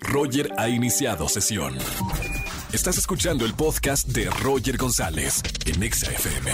Roger 0.00 0.52
ha 0.56 0.68
iniciado 0.68 1.28
sesión. 1.28 1.76
Estás 2.72 2.98
escuchando 2.98 3.44
el 3.44 3.54
podcast 3.54 4.08
de 4.08 4.30
Roger 4.42 4.76
González 4.76 5.42
en 5.66 5.82
Exa 5.82 6.10
FM. 6.10 6.50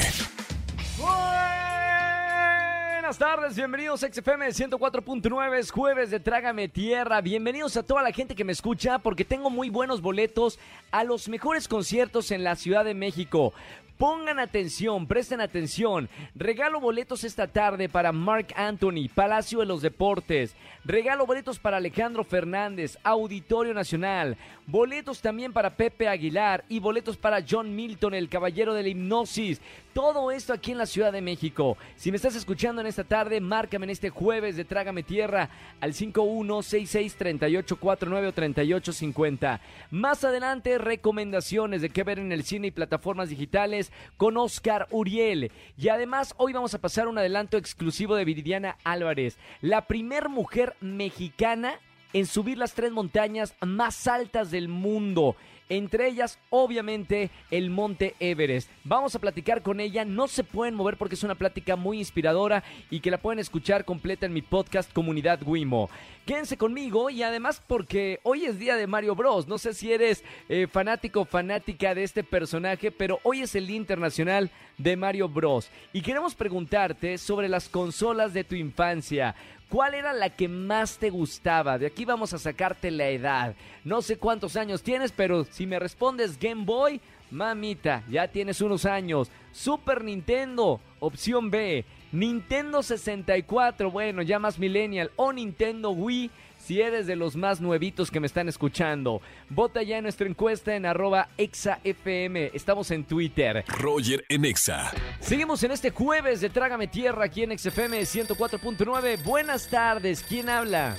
Buenas 3.04 3.18
tardes, 3.18 3.54
bienvenidos 3.54 4.02
a 4.02 4.12
XFM 4.12 4.48
104.9, 4.48 5.58
es 5.58 5.70
jueves 5.70 6.10
de 6.10 6.20
Trágame 6.20 6.68
Tierra. 6.68 7.20
Bienvenidos 7.20 7.76
a 7.76 7.82
toda 7.82 8.02
la 8.02 8.12
gente 8.12 8.34
que 8.34 8.44
me 8.44 8.52
escucha 8.52 8.98
porque 8.98 9.24
tengo 9.24 9.50
muy 9.50 9.68
buenos 9.68 10.00
boletos 10.00 10.58
a 10.90 11.04
los 11.04 11.28
mejores 11.28 11.68
conciertos 11.68 12.30
en 12.30 12.44
la 12.44 12.56
Ciudad 12.56 12.84
de 12.84 12.94
México. 12.94 13.52
Pongan 13.98 14.40
atención, 14.40 15.06
presten 15.06 15.40
atención. 15.40 16.08
Regalo 16.34 16.80
boletos 16.80 17.22
esta 17.22 17.46
tarde 17.46 17.88
para 17.88 18.10
Mark 18.10 18.48
Anthony, 18.56 19.08
Palacio 19.14 19.60
de 19.60 19.66
los 19.66 19.82
Deportes. 19.82 20.56
Regalo 20.84 21.26
boletos 21.26 21.58
para 21.58 21.78
Alejandro 21.78 22.24
Fernández, 22.24 22.98
Auditorio 23.04 23.72
Nacional. 23.72 24.36
Boletos 24.66 25.20
también 25.20 25.52
para 25.52 25.76
Pepe 25.76 26.08
Aguilar 26.08 26.64
y 26.68 26.80
boletos 26.80 27.16
para 27.16 27.44
John 27.48 27.76
Milton, 27.76 28.14
el 28.14 28.28
caballero 28.28 28.74
de 28.74 28.82
la 28.82 28.88
hipnosis. 28.88 29.60
Todo 29.94 30.32
esto 30.32 30.52
aquí 30.52 30.72
en 30.72 30.78
la 30.78 30.86
Ciudad 30.86 31.12
de 31.12 31.22
México. 31.22 31.78
Si 31.96 32.10
me 32.10 32.16
estás 32.16 32.34
escuchando 32.34 32.80
en 32.80 32.88
esta 32.88 33.04
tarde, 33.04 33.40
márcame 33.40 33.84
en 33.84 33.90
este 33.90 34.10
jueves 34.10 34.56
de 34.56 34.64
Trágame 34.64 35.04
Tierra 35.04 35.50
al 35.80 35.92
51663849 35.92 38.26
o 38.26 38.32
3850. 38.32 39.60
Más 39.90 40.24
adelante, 40.24 40.78
recomendaciones 40.78 41.80
de 41.80 41.90
qué 41.90 42.02
ver 42.02 42.18
en 42.18 42.32
el 42.32 42.42
cine 42.42 42.66
y 42.66 42.72
plataformas 42.72 43.28
digitales 43.28 43.83
con 44.16 44.36
Oscar 44.36 44.86
Uriel. 44.90 45.50
Y 45.76 45.88
además, 45.88 46.34
hoy 46.36 46.52
vamos 46.52 46.74
a 46.74 46.80
pasar 46.80 47.08
un 47.08 47.18
adelanto 47.18 47.56
exclusivo 47.56 48.14
de 48.14 48.24
Viridiana 48.24 48.76
Álvarez, 48.84 49.38
la 49.60 49.86
primer 49.86 50.28
mujer 50.28 50.76
mexicana 50.80 51.78
en 52.12 52.26
subir 52.26 52.56
las 52.56 52.74
tres 52.74 52.92
montañas 52.92 53.54
más 53.60 54.06
altas 54.06 54.50
del 54.50 54.68
mundo. 54.68 55.36
Entre 55.68 56.08
ellas, 56.08 56.38
obviamente, 56.50 57.30
el 57.50 57.70
Monte 57.70 58.14
Everest. 58.20 58.70
Vamos 58.84 59.14
a 59.14 59.18
platicar 59.18 59.62
con 59.62 59.80
ella. 59.80 60.04
No 60.04 60.28
se 60.28 60.44
pueden 60.44 60.74
mover 60.74 60.96
porque 60.96 61.14
es 61.14 61.22
una 61.22 61.34
plática 61.34 61.76
muy 61.76 61.98
inspiradora 61.98 62.62
y 62.90 63.00
que 63.00 63.10
la 63.10 63.18
pueden 63.18 63.38
escuchar 63.38 63.84
completa 63.84 64.26
en 64.26 64.32
mi 64.32 64.42
podcast 64.42 64.92
Comunidad 64.92 65.40
Wimo. 65.44 65.88
Quédense 66.26 66.56
conmigo 66.56 67.10
y 67.10 67.22
además 67.22 67.62
porque 67.66 68.18
hoy 68.22 68.46
es 68.46 68.58
día 68.58 68.76
de 68.76 68.86
Mario 68.86 69.14
Bros. 69.14 69.46
No 69.46 69.58
sé 69.58 69.74
si 69.74 69.92
eres 69.92 70.24
eh, 70.48 70.66
fanático 70.70 71.20
o 71.20 71.24
fanática 71.26 71.94
de 71.94 72.02
este 72.02 72.24
personaje, 72.24 72.90
pero 72.90 73.20
hoy 73.24 73.42
es 73.42 73.54
el 73.54 73.66
Día 73.66 73.76
Internacional 73.76 74.50
de 74.78 74.96
Mario 74.96 75.28
Bros. 75.28 75.70
Y 75.92 76.00
queremos 76.00 76.34
preguntarte 76.34 77.18
sobre 77.18 77.48
las 77.48 77.68
consolas 77.68 78.32
de 78.32 78.44
tu 78.44 78.54
infancia. 78.54 79.34
¿Cuál 79.68 79.94
era 79.94 80.12
la 80.12 80.30
que 80.30 80.48
más 80.48 80.98
te 80.98 81.10
gustaba? 81.10 81.78
De 81.78 81.86
aquí 81.86 82.04
vamos 82.04 82.32
a 82.32 82.38
sacarte 82.38 82.90
la 82.90 83.08
edad. 83.08 83.54
No 83.84 84.02
sé 84.02 84.18
cuántos 84.18 84.56
años 84.56 84.82
tienes, 84.82 85.10
pero 85.12 85.44
si 85.44 85.66
me 85.66 85.78
respondes 85.78 86.38
Game 86.38 86.64
Boy, 86.64 87.00
mamita, 87.30 88.04
ya 88.08 88.28
tienes 88.28 88.60
unos 88.60 88.84
años. 88.84 89.30
Super 89.52 90.04
Nintendo, 90.04 90.80
opción 91.00 91.50
B. 91.50 91.84
Nintendo 92.12 92.82
64, 92.82 93.90
bueno, 93.90 94.22
ya 94.22 94.38
más 94.38 94.58
millennial. 94.58 95.10
O 95.16 95.32
Nintendo 95.32 95.90
Wii, 95.90 96.30
si 96.64 96.80
eres 96.80 97.06
de 97.06 97.14
los 97.14 97.36
más 97.36 97.60
nuevitos 97.60 98.10
que 98.10 98.20
me 98.20 98.26
están 98.26 98.48
escuchando. 98.48 99.20
Vota 99.50 99.82
ya 99.82 99.98
en 99.98 100.04
nuestra 100.04 100.26
encuesta 100.26 100.74
en 100.74 100.86
arroba 100.86 101.28
exafm. 101.36 102.36
Estamos 102.54 102.90
en 102.90 103.04
Twitter. 103.04 103.64
Roger 103.68 104.24
en 104.30 104.46
Exa. 104.46 104.90
Seguimos 105.20 105.62
en 105.62 105.72
este 105.72 105.90
jueves 105.90 106.40
de 106.40 106.48
Trágame 106.48 106.86
Tierra 106.86 107.26
aquí 107.26 107.42
en 107.42 107.58
XFM 107.58 108.00
104.9. 108.00 109.22
Buenas 109.22 109.68
tardes, 109.68 110.24
¿quién 110.26 110.48
habla? 110.48 110.96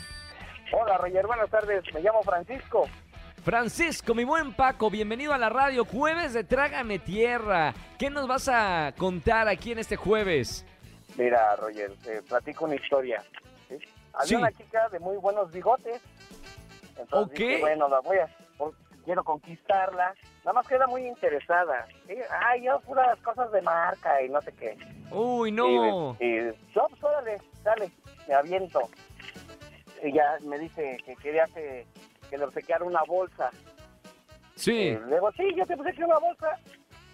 Hola 0.71 0.97
Roger, 0.99 1.25
buenas 1.25 1.49
tardes, 1.49 1.83
me 1.95 2.02
llamo 2.02 2.21
Francisco. 2.21 2.88
Francisco, 3.43 4.13
mi 4.13 4.23
buen 4.23 4.53
Paco, 4.53 4.91
bienvenido 4.91 5.33
a 5.33 5.39
la 5.39 5.49
radio. 5.49 5.83
Jueves 5.83 6.33
de 6.33 6.43
Trágame 6.43 6.99
Tierra. 6.99 7.73
¿Qué 7.97 8.11
nos 8.11 8.27
vas 8.27 8.49
a 8.49 8.93
contar 8.97 9.47
aquí 9.47 9.71
en 9.71 9.80
este 9.80 9.95
jueves? 9.95 10.64
Mira 11.17 11.55
Roger, 11.55 11.92
te 12.03 12.21
platico 12.21 12.65
una 12.65 12.76
historia. 12.76 13.23
¿sí? 13.67 13.77
Había 14.15 14.27
Sí. 14.27 14.36
una 14.36 14.52
chica 14.52 14.89
de 14.89 14.99
muy 14.99 15.17
buenos 15.17 15.52
bigotes. 15.52 16.02
Entonces 16.98 17.31
Ok. 17.33 17.37
dije, 17.37 17.59
bueno, 17.59 17.89
la 17.89 17.99
voy 17.99 18.17
a, 18.17 18.27
quiero 19.03 19.23
conquistarla. 19.23 20.14
Nada 20.43 20.53
más 20.53 20.67
que 20.67 20.76
era 20.76 20.87
muy 20.87 21.05
interesada. 21.08 21.86
¿sí? 22.08 22.15
Ay, 22.30 22.64
yo 22.64 22.80
puras 22.81 23.20
cosas 23.21 23.52
de 23.52 23.61
marca 23.61 24.21
y 24.21 24.30
no 24.30 24.42
sé 24.42 24.52
qué. 24.53 24.77
Uy, 25.11 25.52
no. 25.52 26.15
Y, 26.20 26.26
y 26.26 26.52
yo, 26.73 26.87
pues 26.89 27.03
órale, 27.03 27.42
dale, 27.64 27.92
me 28.27 28.33
aviento. 28.36 28.81
Y 30.03 30.14
ya 30.14 30.37
me 30.42 30.58
dice 30.59 30.97
que 31.05 31.15
quería 31.17 31.45
que, 31.47 31.86
que 32.30 32.37
le 32.37 32.45
obsequiara 32.45 32.83
una 32.86 33.03
bolsa. 33.03 33.49
Sí. 34.55 34.89
Eh, 34.89 35.02
luego, 35.08 35.32
sí, 35.33 35.43
yo 35.55 35.65
te 35.65 35.73
obsequié 35.73 36.05
una 36.05 36.20
bolsa. 36.20 36.58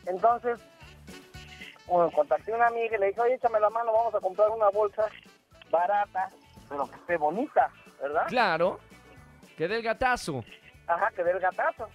Entonces, 0.06 0.60
bueno, 1.88 2.12
contacté 2.12 2.54
a 2.54 2.56
una 2.56 2.68
amiga 2.68 2.96
y 2.96 3.00
le 3.00 3.08
dije, 3.08 3.22
oye, 3.22 3.34
échame 3.36 3.60
la 3.60 3.70
mano, 3.70 3.92
vamos 3.92 4.14
a 4.16 4.20
comprar 4.20 4.50
una 4.50 4.70
bolsa 4.70 5.08
barata, 5.70 6.30
pero 6.72 6.90
que 6.90 6.96
esté 6.96 7.18
bonita, 7.18 7.70
¿verdad? 8.02 8.28
Claro. 8.30 8.80
Que 9.58 9.68
del 9.68 9.84
gatazo. 9.84 10.44
Ajá, 10.88 11.12
que 11.14 11.24
dé 11.24 11.32
el 11.32 11.40
gatazo. 11.40 11.90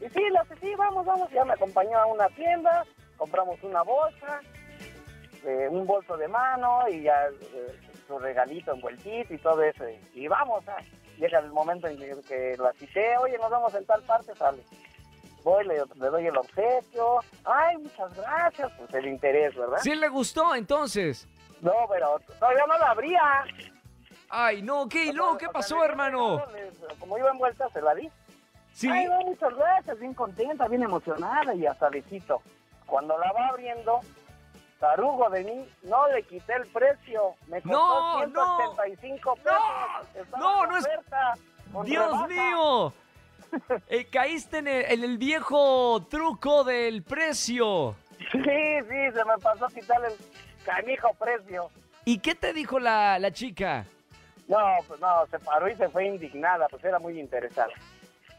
Y 0.00 0.08
sí, 0.10 0.20
le 0.20 0.40
dije, 0.42 0.56
sí, 0.60 0.74
vamos, 0.74 1.06
vamos. 1.06 1.30
Ya 1.30 1.44
me 1.44 1.52
acompañó 1.52 1.96
a 1.96 2.06
una 2.06 2.28
tienda, 2.30 2.84
compramos 3.16 3.62
una 3.62 3.82
bolsa, 3.82 4.40
eh, 5.44 5.68
un 5.70 5.86
bolso 5.86 6.16
de 6.16 6.26
mano 6.26 6.88
y 6.88 7.02
ya 7.02 7.28
eh, 7.28 7.80
su 8.06 8.18
regalito 8.18 8.74
envueltito 8.74 9.32
y 9.32 9.38
todo 9.38 9.62
eso. 9.62 9.84
Y, 10.12 10.26
vamos, 10.26 10.64
ah, 10.66 10.82
llega 11.16 11.38
el 11.38 11.52
momento 11.52 11.86
en 11.86 11.96
que, 11.96 12.16
que 12.26 12.56
la 12.58 12.72
cité, 12.72 13.16
oye, 13.18 13.38
nos 13.38 13.50
vamos 13.50 13.72
en 13.74 13.86
tal 13.86 14.02
parte, 14.02 14.34
sale. 14.34 14.62
Voy, 15.44 15.64
le, 15.64 15.76
le 15.76 16.06
doy 16.08 16.26
el 16.26 16.36
obsequio. 16.36 17.20
Ay, 17.44 17.76
muchas 17.78 18.16
gracias. 18.16 18.72
Pues 18.76 18.92
el 18.94 19.06
interés, 19.06 19.54
¿verdad? 19.54 19.78
Sí 19.80 19.94
le 19.94 20.08
gustó 20.08 20.56
entonces. 20.56 21.28
No, 21.60 21.72
pero 21.88 22.18
todavía 22.40 22.66
no 22.66 22.76
la 22.76 22.90
abría. 22.90 23.44
Ay, 24.28 24.62
no, 24.62 24.88
¿qué? 24.88 25.06
¿Y 25.06 25.12
luego 25.12 25.38
qué 25.38 25.48
pasó, 25.48 25.84
hermano? 25.84 26.42
Como 26.98 27.16
iba 27.18 27.30
envuelta, 27.30 27.68
se 27.70 27.80
la 27.80 27.94
di. 27.94 28.08
Sí. 28.72 28.88
Ay, 28.90 29.06
no, 29.06 29.20
muchas 29.20 29.54
gracias, 29.54 29.98
bien 29.98 30.14
contenta, 30.14 30.68
bien 30.68 30.82
emocionada 30.82 31.54
y 31.54 31.64
hasta 31.66 31.88
besito. 31.88 32.42
Cuando 32.86 33.16
la 33.18 33.32
va 33.32 33.48
abriendo, 33.48 34.00
tarugo 34.78 35.30
de 35.30 35.44
mí, 35.44 35.68
no 35.84 36.08
le 36.08 36.22
quité 36.24 36.54
el 36.54 36.66
precio. 36.66 37.34
Me 37.48 37.62
costó 37.62 37.78
No, 37.78 38.26
no. 38.26 38.56
185 38.76 39.36
pesos. 39.36 40.14
Estaba 40.14 40.38
no, 40.38 40.64
en 40.64 40.70
no 40.70 40.76
es- 40.78 40.88
Dios 41.84 42.06
rebaja. 42.06 42.26
mío. 42.26 42.92
Eh, 43.88 44.06
caíste 44.10 44.58
en 44.58 44.68
el, 44.68 44.84
en 44.92 45.04
el 45.04 45.18
viejo 45.18 46.04
truco 46.10 46.64
del 46.64 47.02
precio. 47.02 47.94
Sí, 48.18 48.38
sí, 48.40 49.12
se 49.14 49.24
me 49.24 49.38
pasó 49.40 49.66
a 49.66 49.68
quitar 49.70 50.04
el 50.04 50.12
canijo 50.64 51.14
precio. 51.14 51.70
¿Y 52.04 52.18
qué 52.18 52.34
te 52.34 52.52
dijo 52.52 52.78
la, 52.78 53.18
la 53.18 53.30
chica? 53.30 53.86
No, 54.48 54.58
pues 54.86 55.00
no, 55.00 55.26
se 55.30 55.38
paró 55.40 55.68
y 55.68 55.74
se 55.74 55.88
fue 55.88 56.06
indignada, 56.06 56.68
pues 56.68 56.84
era 56.84 56.98
muy 56.98 57.18
interesada. 57.18 57.72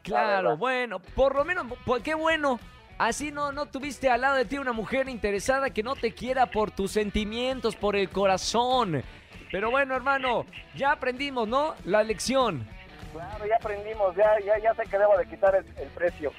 Claro, 0.03 0.55
bueno, 0.55 0.99
por 0.99 1.35
lo 1.35 1.43
menos, 1.43 1.65
pues, 1.85 2.01
qué 2.01 2.13
bueno. 2.15 2.59
Así 2.97 3.31
no, 3.31 3.51
no 3.51 3.67
tuviste 3.67 4.09
al 4.09 4.21
lado 4.21 4.37
de 4.37 4.45
ti 4.45 4.57
una 4.57 4.71
mujer 4.73 5.07
interesada 5.07 5.69
que 5.69 5.83
no 5.83 5.95
te 5.95 6.13
quiera 6.13 6.47
por 6.47 6.71
tus 6.71 6.91
sentimientos, 6.91 7.75
por 7.75 7.95
el 7.95 8.09
corazón. 8.09 9.03
Pero 9.51 9.69
bueno, 9.69 9.95
hermano, 9.95 10.45
ya 10.75 10.93
aprendimos, 10.93 11.47
¿no? 11.47 11.75
La 11.85 12.03
lección. 12.03 12.67
Claro, 13.13 13.45
ya 13.45 13.55
aprendimos, 13.57 14.15
ya, 14.15 14.39
ya, 14.43 14.57
ya 14.57 14.73
sé 14.73 14.83
que 14.89 14.97
debo 14.97 15.15
de 15.17 15.27
quitar 15.27 15.55
el, 15.55 15.65
el 15.77 15.87
precio. 15.89 16.31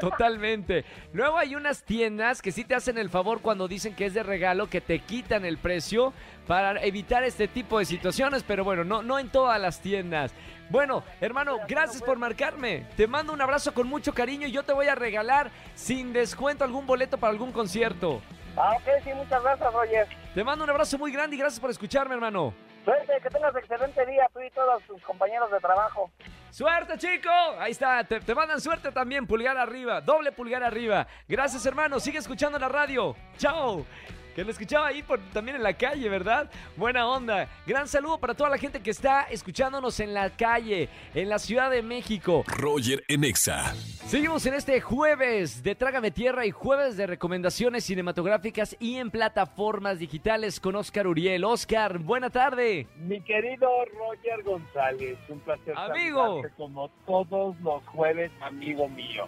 Totalmente. 0.00 0.84
Luego 1.12 1.38
hay 1.38 1.54
unas 1.54 1.82
tiendas 1.82 2.42
que 2.42 2.52
sí 2.52 2.64
te 2.64 2.74
hacen 2.74 2.98
el 2.98 3.10
favor 3.10 3.40
cuando 3.40 3.68
dicen 3.68 3.94
que 3.94 4.06
es 4.06 4.14
de 4.14 4.22
regalo, 4.22 4.68
que 4.68 4.80
te 4.80 5.00
quitan 5.00 5.44
el 5.44 5.58
precio 5.58 6.12
para 6.46 6.82
evitar 6.82 7.22
este 7.22 7.48
tipo 7.48 7.78
de 7.78 7.84
situaciones, 7.84 8.42
pero 8.42 8.64
bueno, 8.64 8.84
no, 8.84 9.02
no 9.02 9.18
en 9.18 9.30
todas 9.30 9.60
las 9.60 9.80
tiendas. 9.80 10.32
Bueno, 10.70 11.04
hermano, 11.20 11.58
gracias 11.68 12.02
por 12.02 12.18
marcarme. 12.18 12.86
Te 12.96 13.06
mando 13.06 13.32
un 13.32 13.40
abrazo 13.40 13.74
con 13.74 13.86
mucho 13.86 14.14
cariño 14.14 14.46
y 14.46 14.52
yo 14.52 14.62
te 14.62 14.72
voy 14.72 14.86
a 14.86 14.94
regalar 14.94 15.50
sin 15.74 16.12
descuento 16.12 16.64
algún 16.64 16.86
boleto 16.86 17.18
para 17.18 17.30
algún 17.30 17.52
concierto. 17.52 18.22
Ah, 18.56 18.74
ok, 18.76 19.04
sí, 19.04 19.10
muchas 19.14 19.42
gracias, 19.42 19.72
Roger. 19.72 20.08
Te 20.34 20.44
mando 20.44 20.64
un 20.64 20.70
abrazo 20.70 20.98
muy 20.98 21.12
grande 21.12 21.36
y 21.36 21.38
gracias 21.38 21.60
por 21.60 21.70
escucharme, 21.70 22.14
hermano. 22.14 22.54
Suerte, 22.84 23.12
que 23.22 23.28
tengas 23.30 23.54
excelente 23.54 24.06
día, 24.06 24.28
tú 24.32 24.40
y 24.40 24.50
todos 24.50 24.82
tus 24.84 25.00
compañeros 25.02 25.50
de 25.50 25.58
trabajo. 25.60 26.10
¡Suerte, 26.52 26.98
chico! 26.98 27.30
Ahí 27.58 27.72
está, 27.72 28.04
te, 28.04 28.20
te 28.20 28.34
mandan 28.34 28.60
suerte 28.60 28.92
también, 28.92 29.26
pulgar 29.26 29.56
arriba, 29.56 30.02
doble 30.02 30.32
pulgar 30.32 30.62
arriba. 30.62 31.06
Gracias, 31.26 31.64
hermano, 31.64 31.98
sigue 31.98 32.18
escuchando 32.18 32.58
la 32.58 32.68
radio. 32.68 33.16
¡Chao! 33.38 33.86
Que 34.34 34.44
lo 34.44 34.50
escuchaba 34.50 34.86
ahí 34.86 35.02
por, 35.02 35.20
también 35.32 35.56
en 35.56 35.62
la 35.62 35.74
calle, 35.74 36.08
¿verdad? 36.08 36.50
Buena 36.76 37.06
onda. 37.06 37.48
Gran 37.66 37.86
saludo 37.86 38.18
para 38.18 38.34
toda 38.34 38.48
la 38.48 38.58
gente 38.58 38.80
que 38.80 38.90
está 38.90 39.24
escuchándonos 39.24 40.00
en 40.00 40.14
la 40.14 40.30
calle, 40.30 40.88
en 41.14 41.28
la 41.28 41.38
Ciudad 41.38 41.70
de 41.70 41.82
México. 41.82 42.44
Roger 42.46 43.04
en 43.08 43.24
Exa. 43.24 43.74
Seguimos 44.06 44.44
en 44.46 44.54
este 44.54 44.80
jueves 44.80 45.62
de 45.62 45.74
Trágame 45.74 46.10
Tierra 46.10 46.46
y 46.46 46.50
jueves 46.50 46.96
de 46.96 47.06
recomendaciones 47.06 47.84
cinematográficas 47.84 48.76
y 48.80 48.96
en 48.96 49.10
plataformas 49.10 49.98
digitales 49.98 50.60
con 50.60 50.76
Oscar 50.76 51.06
Uriel. 51.06 51.44
Oscar, 51.44 51.98
buena 51.98 52.30
tarde. 52.30 52.86
Mi 52.96 53.20
querido 53.20 53.68
Roger 53.98 54.42
González, 54.44 55.18
un 55.28 55.40
placer 55.40 55.74
Amigo. 55.76 56.42
como 56.56 56.88
todos 57.06 57.58
los 57.60 57.84
jueves, 57.86 58.30
amigo 58.40 58.88
mío. 58.88 59.26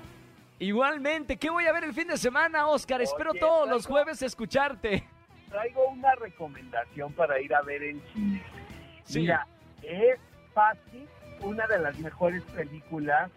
Igualmente, 0.58 1.36
¿qué 1.36 1.50
voy 1.50 1.66
a 1.66 1.72
ver 1.72 1.84
el 1.84 1.92
fin 1.92 2.08
de 2.08 2.16
semana, 2.16 2.68
Oscar? 2.68 3.00
Espero 3.02 3.32
todos 3.34 3.68
los 3.68 3.86
jueves 3.86 4.22
escucharte. 4.22 5.04
Traigo 5.48 5.88
una 5.88 6.14
recomendación 6.14 7.12
para 7.12 7.40
ir 7.40 7.54
a 7.54 7.62
ver 7.62 7.82
en 7.82 8.02
cine. 8.12 8.42
Sí. 9.04 9.20
Mira, 9.20 9.46
es 9.82 10.18
fácil 10.52 11.06
una 11.40 11.66
de 11.66 11.78
las 11.78 11.98
mejores 11.98 12.42
películas 12.44 13.30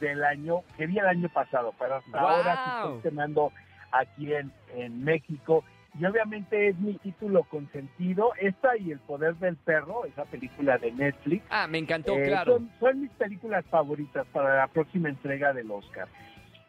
del 0.00 0.22
año, 0.24 0.62
que 0.76 0.86
vi 0.86 0.98
el 0.98 1.06
año 1.06 1.28
pasado, 1.28 1.74
pero 1.78 2.00
ahora 2.12 2.54
sí 2.54 2.70
estoy 2.76 2.96
estrenando 2.96 3.52
aquí 3.92 4.34
en, 4.34 4.52
en 4.74 5.02
México. 5.02 5.64
Y 5.98 6.04
obviamente 6.04 6.68
es 6.68 6.78
mi 6.78 6.94
título 6.98 7.42
consentido, 7.44 8.32
esta 8.40 8.76
y 8.76 8.92
El 8.92 9.00
Poder 9.00 9.34
del 9.36 9.56
Perro, 9.56 10.04
esa 10.04 10.24
película 10.26 10.78
de 10.78 10.92
Netflix. 10.92 11.44
Ah, 11.50 11.66
me 11.66 11.78
encantó, 11.78 12.12
Eh, 12.16 12.24
claro. 12.26 12.58
son, 12.58 12.70
son 12.78 13.00
mis 13.00 13.10
películas 13.12 13.64
favoritas 13.66 14.24
para 14.32 14.56
la 14.58 14.66
próxima 14.68 15.08
entrega 15.08 15.52
del 15.52 15.70
Oscar. 15.70 16.06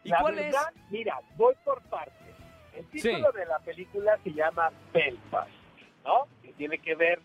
¿Y 0.04 0.08
la 0.10 0.20
cuál 0.20 0.36
verdad, 0.36 0.72
mira, 0.90 1.18
voy 1.36 1.54
por 1.64 1.80
partes. 1.82 2.14
El 2.74 2.86
título 2.86 3.30
Sí. 3.32 3.38
de 3.38 3.46
la 3.46 3.58
película 3.58 4.18
se 4.24 4.32
llama 4.32 4.70
Belfast, 4.92 5.50
¿no? 6.04 6.26
Que 6.42 6.52
tiene 6.54 6.78
que 6.78 6.94
ver 6.94 7.20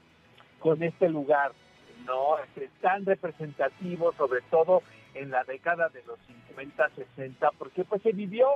con 0.59 0.81
este 0.83 1.07
lugar, 1.09 1.53
¿no? 2.05 2.37
Este, 2.39 2.69
tan 2.81 3.05
representativo, 3.05 4.11
sobre 4.13 4.41
todo 4.49 4.81
en 5.13 5.31
la 5.31 5.43
década 5.45 5.87
de 5.89 6.03
los 6.03 6.19
50, 6.27 6.89
60, 6.89 7.51
porque 7.57 7.83
pues 7.85 8.01
se 8.01 8.11
vivió 8.11 8.47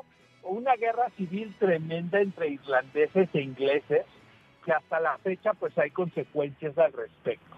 una 0.44 0.76
guerra 0.76 1.10
civil 1.18 1.56
tremenda 1.60 2.20
entre 2.20 2.50
irlandeses 2.50 3.30
e 3.34 3.42
ingleses, 3.42 4.06
que 4.66 4.72
hasta 4.74 5.00
la 5.00 5.18
fecha 5.20 5.54
pues 5.54 5.78
hay 5.78 5.92
consecuencias 5.92 6.78
al 6.78 6.92
respecto. 6.92 7.56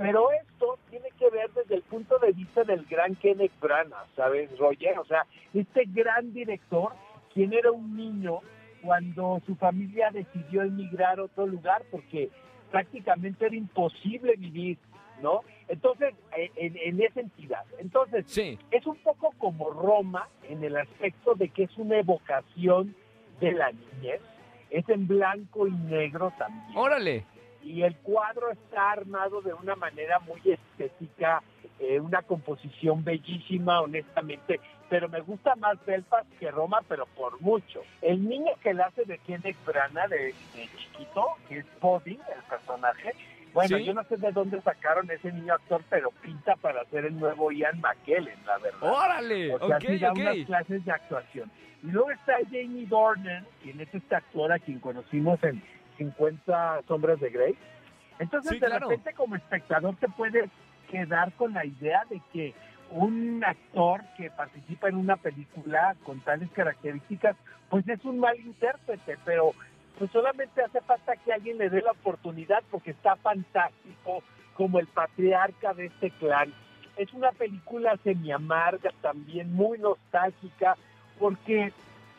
Pero 0.00 0.32
esto 0.32 0.78
tiene 0.88 1.10
que 1.18 1.28
ver 1.28 1.50
desde 1.50 1.74
el 1.74 1.82
punto 1.82 2.18
de 2.18 2.32
vista 2.32 2.64
del 2.64 2.86
gran 2.86 3.14
Kenneth 3.16 3.52
Branagh, 3.60 4.06
¿sabes, 4.16 4.48
Roger? 4.58 4.98
O 4.98 5.04
sea, 5.04 5.26
este 5.52 5.84
gran 5.86 6.32
director, 6.32 6.92
quien 7.34 7.52
era 7.52 7.70
un 7.70 7.94
niño 7.94 8.40
cuando 8.82 9.42
su 9.44 9.54
familia 9.56 10.10
decidió 10.10 10.62
emigrar 10.62 11.18
a 11.18 11.24
otro 11.24 11.46
lugar 11.46 11.82
porque 11.90 12.30
prácticamente 12.70 13.44
era 13.44 13.54
imposible 13.54 14.36
vivir, 14.36 14.78
¿no? 15.20 15.42
Entonces, 15.68 16.14
eh, 16.34 16.50
en, 16.56 16.78
en 16.78 17.02
esa 17.02 17.20
entidad. 17.20 17.66
Entonces, 17.78 18.24
Sí, 18.26 18.58
es 18.70 18.86
un 18.86 18.96
poco 18.96 19.34
como 19.36 19.68
Roma 19.68 20.28
en 20.48 20.64
el 20.64 20.78
aspecto 20.78 21.34
de 21.34 21.50
que 21.50 21.64
es 21.64 21.76
una 21.76 21.98
evocación 21.98 22.96
de 23.38 23.52
la 23.52 23.70
niñez. 23.70 24.22
Es 24.70 24.88
en 24.88 25.06
blanco 25.06 25.66
y 25.66 25.72
negro 25.72 26.32
también 26.38 26.74
órale. 26.74 27.26
Y 27.62 27.82
el 27.82 27.96
cuadro 27.96 28.50
está 28.50 28.92
armado 28.92 29.42
de 29.42 29.52
una 29.54 29.76
manera 29.76 30.18
muy 30.20 30.40
estética, 30.44 31.42
eh, 31.78 32.00
una 32.00 32.22
composición 32.22 33.04
bellísima, 33.04 33.80
honestamente, 33.80 34.60
pero 34.88 35.08
me 35.08 35.20
gusta 35.20 35.54
más 35.56 35.78
Belfast 35.86 36.28
que 36.38 36.50
Roma, 36.50 36.80
pero 36.88 37.06
por 37.06 37.40
mucho. 37.40 37.82
El 38.02 38.28
niño 38.28 38.52
que 38.62 38.74
le 38.74 38.82
hace 38.82 39.04
de 39.04 39.18
Kenneth 39.18 39.56
Branagh 39.64 40.08
de, 40.08 40.16
de 40.54 40.68
chiquito, 40.76 41.26
que 41.48 41.58
es 41.58 41.66
Body, 41.80 42.12
el 42.36 42.42
personaje, 42.48 43.12
bueno, 43.52 43.78
Sí. 43.78 43.84
yo 43.84 43.94
no 43.94 44.04
sé 44.04 44.16
de 44.16 44.30
dónde 44.30 44.60
sacaron 44.62 45.10
ese 45.10 45.32
niño 45.32 45.54
actor, 45.54 45.82
pero 45.90 46.10
pinta 46.22 46.54
para 46.56 46.84
ser 46.86 47.04
el 47.06 47.18
nuevo 47.18 47.50
Ian 47.50 47.80
McKellen, 47.80 48.38
la 48.46 48.58
verdad. 48.58 48.80
Órale. 48.92 49.54
O 49.56 49.66
sea, 49.66 49.76
ok, 49.76 49.84
sí 49.86 49.98
da 49.98 50.12
unas 50.12 50.36
clases 50.46 50.84
de 50.84 50.92
actuación. 50.92 51.50
Y 51.82 51.86
luego 51.88 52.10
está 52.12 52.34
Jamie 52.44 52.86
Dornan, 52.86 53.44
quien 53.62 53.80
es 53.80 53.92
esta 53.92 54.18
actora 54.18 54.56
a 54.56 54.58
quien 54.60 54.78
conocimos 54.78 55.42
en 55.42 55.60
50 56.00 56.82
Sombras 56.88 57.20
de 57.20 57.28
Grey. 57.30 57.56
Entonces, 58.18 58.52
Sí, 58.52 58.58
de 58.58 58.66
claro. 58.66 58.88
repente, 58.88 59.12
como 59.12 59.36
espectador, 59.36 59.96
te 59.96 60.08
puedes 60.08 60.50
quedar 60.90 61.32
con 61.34 61.52
la 61.52 61.64
idea 61.66 62.04
de 62.08 62.20
que 62.32 62.54
un 62.90 63.44
actor 63.44 64.00
que 64.16 64.30
participa 64.30 64.88
en 64.88 64.96
una 64.96 65.16
película 65.16 65.94
con 66.04 66.20
tales 66.20 66.50
características, 66.52 67.36
pues 67.68 67.86
es 67.88 68.02
un 68.04 68.18
mal 68.18 68.38
intérprete, 68.40 69.16
pero 69.24 69.52
pues 69.98 70.10
solamente 70.10 70.62
hace 70.62 70.80
falta 70.80 71.16
que 71.16 71.32
alguien 71.32 71.58
le 71.58 71.68
dé 71.68 71.82
la 71.82 71.92
oportunidad 71.92 72.62
porque 72.70 72.90
está 72.92 73.16
fantástico 73.16 74.22
como 74.54 74.78
el 74.78 74.86
patriarca 74.86 75.74
de 75.74 75.86
este 75.86 76.10
clan. 76.12 76.52
Es 76.96 77.12
una 77.12 77.30
película 77.32 77.96
semi-amarga, 78.02 78.90
también 79.02 79.52
muy 79.52 79.78
nostálgica, 79.78 80.76
porque, 81.18 81.72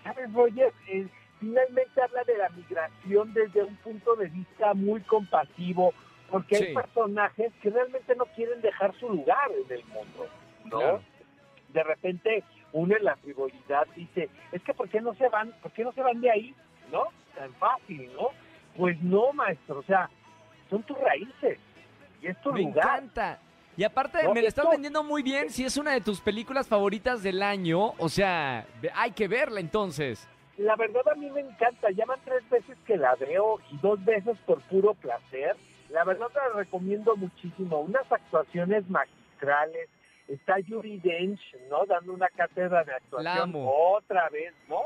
¿sabes, 0.04 0.32
Roger? 0.34 0.72
Eh, 0.88 1.08
finalmente 1.42 2.02
habla 2.02 2.24
de 2.24 2.38
la 2.38 2.48
migración 2.50 3.34
desde 3.34 3.64
un 3.64 3.76
punto 3.78 4.16
de 4.16 4.28
vista 4.28 4.74
muy 4.74 5.02
compasivo, 5.02 5.94
porque 6.30 6.56
Sí. 6.56 6.64
hay 6.68 6.74
personajes 6.76 7.52
que 7.62 7.70
realmente 7.70 8.16
no 8.16 8.26
quieren 8.28 8.62
dejar 8.62 8.94
su 9.00 9.10
lugar 9.10 9.50
en 9.66 9.70
el 9.78 9.84
mundo, 9.88 10.28
¿no? 10.66 10.78
Claro. 10.80 11.02
De 11.74 11.84
repente 11.84 12.44
uno 12.74 12.96
en 12.96 13.04
la 13.04 13.18
frivolidad 13.18 13.86
dice, 13.98 14.30
es 14.54 14.62
que 14.62 14.74
¿por 14.74 14.88
qué 14.88 15.02
no 15.02 15.14
se 15.16 15.28
van, 15.28 15.52
por 15.62 15.72
qué 15.74 15.84
no 15.84 15.92
se 15.92 16.02
van 16.02 16.22
de 16.22 16.32
ahí? 16.32 16.56
¿No? 16.90 17.04
Tan 17.36 17.54
fácil, 17.56 18.10
¿no? 18.16 18.30
Pues 18.78 19.02
no, 19.02 19.34
maestro, 19.34 19.80
o 19.80 19.84
sea, 19.84 20.10
son 20.70 20.84
tus 20.84 20.98
raíces 21.00 21.60
y 22.22 22.28
es 22.28 22.42
tu 22.42 22.54
Me 22.54 22.62
lugar. 22.62 22.86
encanta. 22.86 23.40
Y 23.76 23.84
aparte, 23.84 24.24
No, 24.24 24.34
me 24.34 24.42
la 24.42 24.48
estás 24.50 24.70
vendiendo 24.70 25.02
muy 25.04 25.24
bien. 25.24 25.50
Si 25.50 25.64
es 25.66 25.76
una 25.78 25.92
de 25.94 26.02
tus 26.02 26.22
películas 26.22 26.68
favoritas 26.68 27.24
del 27.24 27.42
año, 27.42 27.94
o 27.98 28.10
sea, 28.10 28.66
hay 28.94 29.12
que 29.12 29.28
verla 29.28 29.60
entonces. 29.60 30.28
La 30.62 30.76
verdad 30.76 31.02
a 31.12 31.16
mí 31.16 31.30
me 31.32 31.42
encanta, 31.42 31.90
ya 31.90 32.06
van 32.06 32.20
tres 32.24 32.48
veces 32.50 32.78
que 32.86 32.96
la 32.96 33.16
veo 33.16 33.60
y 33.72 33.78
dos 33.78 34.04
veces 34.06 34.38
por 34.46 34.62
puro 34.62 34.94
placer. 34.94 35.56
La 35.90 36.04
verdad 36.04 36.28
la 36.36 36.50
recomiendo 36.56 37.16
muchísimo, 37.16 37.80
unas 37.80 38.10
actuaciones 38.12 38.88
magistrales. 38.88 39.90
Está 40.28 40.60
Yuri 40.60 41.00
Dench, 41.00 41.42
¿no? 41.70 41.86
Dando 41.88 42.14
una 42.14 42.28
cátedra 42.30 42.84
de 42.84 42.94
actuación 42.94 43.54
otra 43.56 44.30
vez, 44.30 44.54
¿no? 44.70 44.82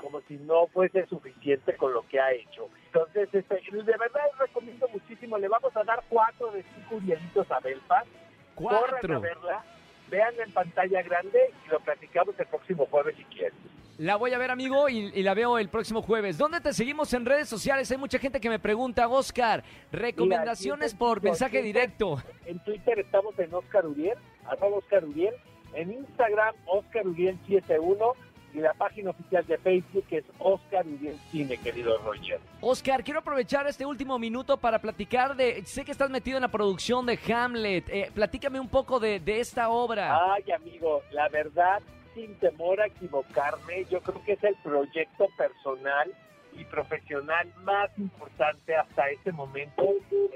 Como 0.00 0.22
si 0.22 0.36
no 0.38 0.66
fuese 0.68 1.04
suficiente 1.06 1.76
con 1.76 1.92
lo 1.92 2.06
que 2.08 2.18
ha 2.18 2.32
hecho. 2.32 2.68
Entonces, 2.86 3.28
este, 3.32 3.56
de 3.70 3.82
verdad 3.82 4.24
recomiendo 4.38 4.88
muchísimo. 4.88 5.36
Le 5.36 5.48
vamos 5.48 5.76
a 5.76 5.84
dar 5.84 6.02
cuatro 6.08 6.50
de 6.52 6.62
cinco 6.62 6.96
Urielitos 6.96 7.50
a 7.50 7.60
Belfast. 7.60 8.08
Corran 8.54 8.84
a 8.84 8.88
Cuatro. 8.88 9.20
verla, 9.20 9.64
veanla 10.08 10.42
en 10.42 10.52
pantalla 10.52 11.02
grande 11.02 11.52
y 11.66 11.68
lo 11.68 11.80
platicamos 11.80 12.34
el 12.40 12.46
próximo 12.46 12.86
jueves 12.86 13.14
si 13.16 13.24
quieren. 13.24 13.77
La 13.98 14.14
voy 14.14 14.32
a 14.32 14.38
ver, 14.38 14.52
amigo, 14.52 14.88
y, 14.88 15.10
y 15.12 15.22
la 15.24 15.34
veo 15.34 15.58
el 15.58 15.68
próximo 15.68 16.02
jueves. 16.02 16.38
¿Dónde 16.38 16.60
te 16.60 16.72
seguimos 16.72 17.12
en 17.14 17.26
redes 17.26 17.48
sociales? 17.48 17.90
Hay 17.90 17.98
mucha 17.98 18.20
gente 18.20 18.40
que 18.40 18.48
me 18.48 18.60
pregunta, 18.60 19.08
Oscar, 19.08 19.64
recomendaciones 19.90 20.94
Mira, 20.94 20.98
por 21.00 21.20
mensaje 21.20 21.62
directo. 21.62 22.22
En 22.46 22.60
Twitter 22.60 23.00
estamos 23.00 23.36
en 23.40 23.52
Oscar 23.52 23.84
Uriel, 23.86 24.16
arroba 24.46 24.76
Oscar 24.76 25.04
Uriel. 25.04 25.34
En 25.74 25.92
Instagram, 25.92 26.54
Oscar 26.66 27.08
Uriel 27.08 27.36
71. 27.48 28.12
Y 28.54 28.60
la 28.60 28.72
página 28.74 29.10
oficial 29.10 29.44
de 29.46 29.58
Facebook 29.58 30.06
es 30.10 30.24
Oscar 30.38 30.86
Uriel 30.86 31.18
Cine, 31.32 31.58
querido 31.58 31.98
Roger. 31.98 32.40
Oscar, 32.60 33.02
quiero 33.02 33.18
aprovechar 33.20 33.66
este 33.66 33.84
último 33.84 34.18
minuto 34.18 34.56
para 34.56 34.78
platicar 34.78 35.36
de... 35.36 35.62
Sé 35.66 35.84
que 35.84 35.90
estás 35.90 36.08
metido 36.08 36.38
en 36.38 36.42
la 36.42 36.48
producción 36.48 37.04
de 37.04 37.18
Hamlet. 37.30 37.88
Eh, 37.90 38.10
platícame 38.14 38.58
un 38.60 38.68
poco 38.68 39.00
de, 39.00 39.20
de 39.20 39.40
esta 39.40 39.68
obra. 39.68 40.32
Ay, 40.32 40.50
amigo, 40.52 41.02
la 41.10 41.28
verdad, 41.28 41.82
sin 42.18 42.34
temor 42.40 42.80
a 42.80 42.86
equivocarme, 42.86 43.84
yo 43.84 44.00
creo 44.00 44.22
que 44.24 44.32
es 44.32 44.42
el 44.42 44.56
proyecto 44.56 45.28
personal 45.36 46.12
y 46.56 46.64
profesional 46.64 47.46
más 47.62 47.90
importante 47.96 48.74
hasta 48.74 49.08
este 49.10 49.30
momento 49.30 49.84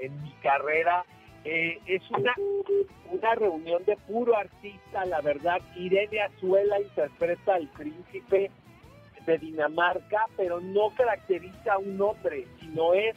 en 0.01 0.23
mi 0.23 0.31
carrera. 0.41 1.03
Eh, 1.43 1.79
es 1.85 2.01
una, 2.11 2.33
una 3.11 3.35
reunión 3.35 3.83
de 3.83 3.97
puro 3.97 4.37
artista, 4.37 5.03
la 5.03 5.19
verdad. 5.19 5.59
Irene 5.75 6.21
Azuela 6.21 6.79
interpreta 6.79 7.55
al 7.55 7.67
príncipe 7.67 8.49
de 9.25 9.37
Dinamarca, 9.37 10.27
pero 10.37 10.61
no 10.61 10.89
caracteriza 10.95 11.73
a 11.73 11.79
un 11.79 12.01
hombre, 12.01 12.47
sino 12.61 12.93
es, 12.93 13.15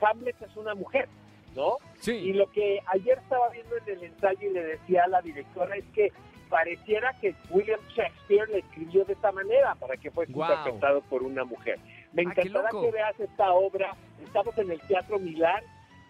Hamlet 0.00 0.40
es 0.40 0.56
una 0.56 0.74
mujer, 0.74 1.06
¿no? 1.54 1.76
Y 1.96 2.02
Sí, 2.02 2.32
lo 2.32 2.50
que 2.50 2.80
ayer 2.86 3.18
estaba 3.18 3.50
viendo 3.50 3.76
en 3.76 3.98
el 3.98 4.04
ensayo 4.04 4.48
y 4.48 4.54
le 4.54 4.64
decía 4.64 5.04
a 5.04 5.08
la 5.08 5.20
directora 5.20 5.76
es 5.76 5.84
que 5.94 6.10
pareciera 6.50 7.14
que 7.20 7.34
William 7.48 7.80
Shakespeare 7.96 8.48
le 8.50 8.58
escribió 8.58 9.04
de 9.06 9.14
esta 9.14 9.32
manera 9.32 9.74
para 9.76 9.96
que 9.96 10.10
fuese 10.10 10.32
Guau. 10.32 10.50
interpretado 10.50 11.00
por 11.02 11.22
una 11.22 11.44
mujer. 11.44 11.78
Me 12.12 12.22
Ah, 12.22 12.24
encantará 12.30 12.68
que 12.70 12.90
veas 12.90 13.18
esta 13.18 13.52
obra. 13.52 13.94
Estamos 14.22 14.58
en 14.58 14.70
el 14.72 14.80
Teatro 14.82 15.18
Milán. 15.18 15.62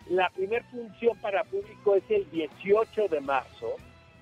La 0.09 0.29
primera 0.31 0.65
función 0.71 1.17
para 1.19 1.45
público 1.45 1.95
es 1.95 2.03
el 2.11 2.29
18 2.31 3.07
de 3.09 3.21
marzo 3.21 3.77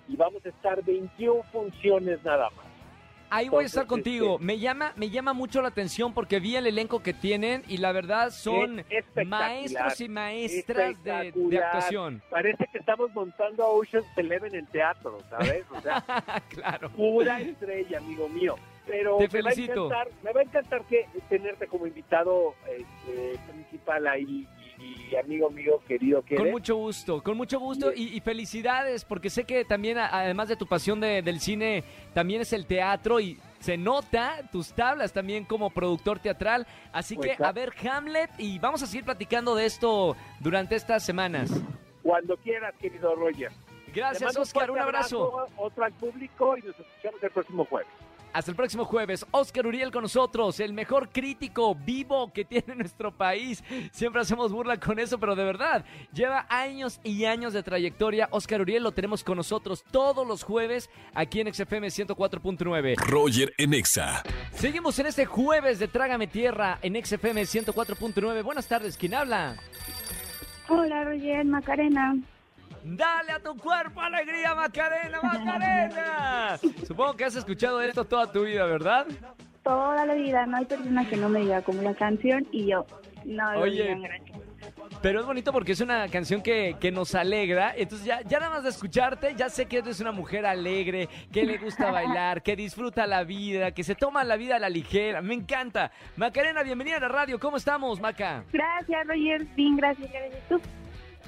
y 0.09 0.17
vamos 0.17 0.45
a 0.45 0.49
estar 0.51 0.83
21 0.85 1.43
funciones 1.45 2.23
nada 2.25 2.51
más. 2.51 2.67
Ahí 3.31 3.49
voy 3.49 3.65
a 3.65 3.67
estar 3.67 3.87
contigo. 3.87 4.35
este, 4.35 4.45
Me 4.45 4.59
llama, 4.59 4.93
me 4.97 5.11
llama 5.11 5.33
mucho 5.33 5.63
la 5.63 5.69
atención 5.69 6.13
porque 6.13 6.41
vi 6.41 6.57
el 6.57 6.67
elenco 6.67 7.03
que 7.03 7.13
tienen 7.13 7.63
y 7.69 7.79
la 7.79 7.93
verdad 7.93 8.31
son 8.31 8.85
maestros 9.27 10.01
y 10.01 10.09
maestras 10.09 11.03
de, 11.03 11.33
actuación. 11.59 12.23
Parece 12.31 12.67
que 12.73 12.79
estamos 12.79 13.13
montando 13.15 13.65
a 13.65 13.69
Ocean's 13.69 14.07
Eleven 14.17 14.55
en 14.55 14.67
teatro, 14.67 15.19
¿sabes? 15.31 15.65
O 15.71 15.81
sea, 15.81 16.05
claro. 16.49 16.91
pura 16.91 17.41
estrella, 17.41 17.99
amigo 17.99 18.29
mío. 18.29 18.57
Pero 18.87 19.19
Te 19.19 19.29
me 19.29 19.43
va 19.43 19.51
a 19.51 19.53
felicito. 19.53 19.87
encantar, 19.87 20.09
me 20.23 20.33
va 20.33 20.41
a 20.41 20.43
encantar 20.45 20.83
que 20.85 21.07
tenerte 21.29 21.67
como 21.67 21.87
invitado 21.87 22.55
este, 22.67 23.39
principal 23.53 24.07
ahí 24.07 24.49
y, 24.81 25.17
amigo 25.17 25.51
mío 25.51 25.81
querido 25.87 26.23
que 26.23 26.37
Con 26.37 26.51
mucho 26.51 26.77
gusto, 26.77 27.23
con 27.23 27.37
mucho 27.37 27.59
gusto 27.59 27.93
y, 27.95 28.17
y 28.17 28.21
felicidades 28.21 29.05
porque 29.05 29.31
sé 29.31 29.45
que 29.45 29.65
también 29.65 29.99
además 29.99 30.49
de 30.49 30.57
tu 30.57 30.67
pasión 30.67 31.01
de- 31.01 31.23
del 31.23 31.41
cine 31.41 31.83
también 32.15 32.41
es 32.43 32.53
el 32.53 32.67
teatro 32.67 33.19
y 33.21 33.39
se 33.61 33.77
nota 33.77 34.49
tus 34.53 34.73
tablas 34.73 35.13
también 35.13 35.45
como 35.45 35.71
productor 35.71 36.21
teatral. 36.21 36.67
Así 36.93 37.17
Pues, 37.17 37.37
que 37.37 37.45
a 37.45 37.53
ver 37.53 37.73
Hamlet 37.91 38.31
y 38.39 38.59
vamos 38.59 38.83
a 38.83 38.87
seguir 38.87 39.05
platicando 39.05 39.55
de 39.55 39.67
esto 39.67 40.17
durante 40.41 40.77
estas 40.77 41.05
semanas. 41.05 41.51
Cuando 42.03 42.37
quieras, 42.37 42.75
querido 42.81 43.15
Roger. 43.17 43.51
Gracias 43.95 44.37
Oscar, 44.37 44.71
un 44.71 44.79
abrazo. 44.79 45.47
Otro 45.57 45.85
al 45.85 45.93
público 45.95 46.57
y 46.57 46.61
nos 46.63 46.79
escuchamos 46.79 47.23
el 47.23 47.31
próximo 47.31 47.65
jueves. 47.65 47.89
Hasta 48.33 48.51
el 48.51 48.57
próximo 48.57 48.85
jueves. 48.85 49.25
Oscar 49.31 49.67
Uriel 49.67 49.91
con 49.91 50.03
nosotros, 50.03 50.61
el 50.61 50.73
mejor 50.73 51.09
crítico 51.11 51.75
vivo 51.75 52.33
que 52.33 52.45
tiene 52.45 52.75
nuestro 52.77 53.17
país. 53.17 53.63
Siempre 53.93 54.21
hacemos 54.21 54.53
burla 54.53 54.79
con 54.79 54.99
eso, 54.99 55.19
pero 55.19 55.35
de 55.35 55.45
verdad, 55.45 55.85
lleva 56.13 56.47
años 56.49 57.01
y 57.05 57.25
años 57.25 57.53
de 57.53 57.63
trayectoria. 57.63 58.29
Oscar 58.31 58.61
Uriel 58.61 58.83
lo 58.83 58.93
tenemos 58.93 59.25
con 59.25 59.37
nosotros 59.37 59.85
todos 59.91 60.27
los 60.27 60.43
jueves 60.43 60.91
aquí 61.15 61.41
en 61.41 61.53
XFM 61.53 61.89
104.9. 61.89 62.97
Roger 62.97 63.53
en 63.59 63.75
Exa. 63.75 64.23
Seguimos 64.53 64.99
en 64.99 65.07
este 65.07 65.27
jueves 65.27 65.79
de 65.79 65.89
Trágame 65.89 66.27
Tierra 66.27 66.79
en 66.83 66.95
XFM 67.05 67.43
104.9. 67.43 68.43
Buenas 68.43 68.69
tardes, 68.69 68.97
¿quién 68.97 69.15
habla? 69.15 69.57
Hola, 70.69 71.05
Roger, 71.05 71.45
Macarena. 71.45 72.17
Dale 72.97 73.33
a 73.33 73.39
tu 73.39 73.55
cuerpo 73.55 74.01
alegría, 74.01 74.55
Macarena, 74.55 75.21
Macarena. 75.21 76.59
Supongo 76.87 77.15
que 77.15 77.27
has 77.27 77.37
escuchado 77.37 77.83
esto 77.83 78.07
toda 78.07 78.33
tu 78.33 78.45
vida, 78.45 78.65
¿verdad? 78.65 79.07
Toda 79.63 80.07
la 80.07 80.15
vida 80.15 80.47
no 80.47 80.57
hay 80.57 80.65
persona 80.65 81.07
que 81.07 81.19
no 81.19 81.29
me 81.29 81.41
diga 81.41 81.61
como 81.61 81.83
la 81.83 81.95
canción 81.95 82.47
y 82.51 82.67
yo. 82.67 82.87
No, 83.27 83.53
lo 83.53 83.61
Oye. 83.61 83.95
gracias. 83.95 84.39
Pero 85.03 85.21
es 85.21 85.27
bonito 85.27 85.53
porque 85.53 85.73
es 85.73 85.83
una 85.83 86.09
canción 86.09 86.43
que, 86.43 86.77
que 86.81 86.91
nos 86.91 87.15
alegra. 87.15 87.75
Entonces 87.77 88.07
ya, 88.07 88.23
ya 88.23 88.41
nada 88.41 88.55
más 88.55 88.63
de 88.63 88.71
escucharte, 88.71 89.35
ya 89.37 89.51
sé 89.51 89.67
que 89.67 89.79
eres 89.79 90.01
una 90.01 90.11
mujer 90.11 90.47
alegre, 90.47 91.11
que 91.31 91.45
le 91.45 91.59
gusta 91.59 91.91
bailar, 91.93 92.43
que 92.43 92.57
disfruta 92.57 93.07
la 93.07 93.23
vida, 93.23 93.73
que 93.73 93.85
se 93.85 93.97
toma 93.97 94.25
la 94.25 94.37
vida 94.37 94.57
a 94.57 94.59
la 94.59 94.71
ligera. 94.71 95.21
Me 95.21 95.35
encanta. 95.35 95.93
Macarena, 96.17 96.63
bienvenida 96.63 96.97
a 96.97 97.01
la 97.01 97.09
radio. 97.09 97.39
¿Cómo 97.39 97.59
estamos, 97.59 98.01
Maca? 98.01 98.45
Gracias, 98.51 99.07
Roger. 99.07 99.45
Bien, 99.55 99.77
gracias, 99.77 100.11
gracias. 100.11 100.49
¿Tú? 100.49 100.59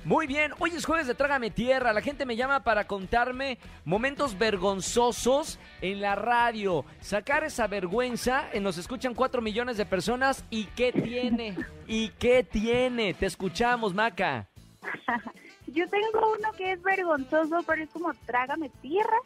Muy 0.05 0.27
bien, 0.27 0.53
hoy 0.59 0.71
es 0.71 0.87
jueves 0.87 1.07
de 1.07 1.15
Trágame 1.15 1.51
Tierra. 1.51 1.93
La 1.93 2.01
gente 2.01 2.25
me 2.25 2.37
llama 2.37 2.65
para 2.65 2.87
contarme 2.87 3.59
momentos 3.85 4.39
vergonzosos 4.39 5.59
en 5.83 6.01
la 6.01 6.15
radio. 6.15 6.85
Sacar 7.01 7.45
esa 7.45 7.67
vergüenza, 7.67 8.47
nos 8.61 8.79
escuchan 8.79 9.15
cuatro 9.15 9.43
millones 9.43 9.77
de 9.77 9.87
personas. 9.87 10.45
¿Y 10.49 10.65
qué 10.65 10.93
tiene? 10.93 11.57
¿Y 11.87 12.09
qué 12.11 12.43
tiene? 12.43 13.15
Te 13.15 13.27
escuchamos, 13.27 13.93
Maca. 13.95 14.49
Yo 15.67 15.87
tengo 15.89 16.33
uno 16.39 16.51
que 16.57 16.73
es 16.73 16.83
vergonzoso, 16.83 17.63
pero 17.67 17.83
es 17.83 17.91
como 17.91 18.13
trágame 18.27 18.71
tierra. 18.81 19.17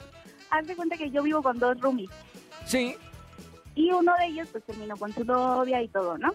Haz 0.50 0.66
de 0.66 0.76
cuenta 0.76 0.96
que 0.96 1.10
yo 1.10 1.22
vivo 1.22 1.42
con 1.42 1.58
dos 1.58 1.80
roomies 1.80 2.10
Sí, 2.66 2.96
y 3.74 3.90
uno 3.90 4.12
de 4.18 4.26
ellos 4.26 4.48
pues 4.52 4.64
terminó 4.64 4.96
con 4.96 5.12
su 5.12 5.24
novia 5.24 5.82
y 5.82 5.88
todo, 5.88 6.16
¿no? 6.18 6.32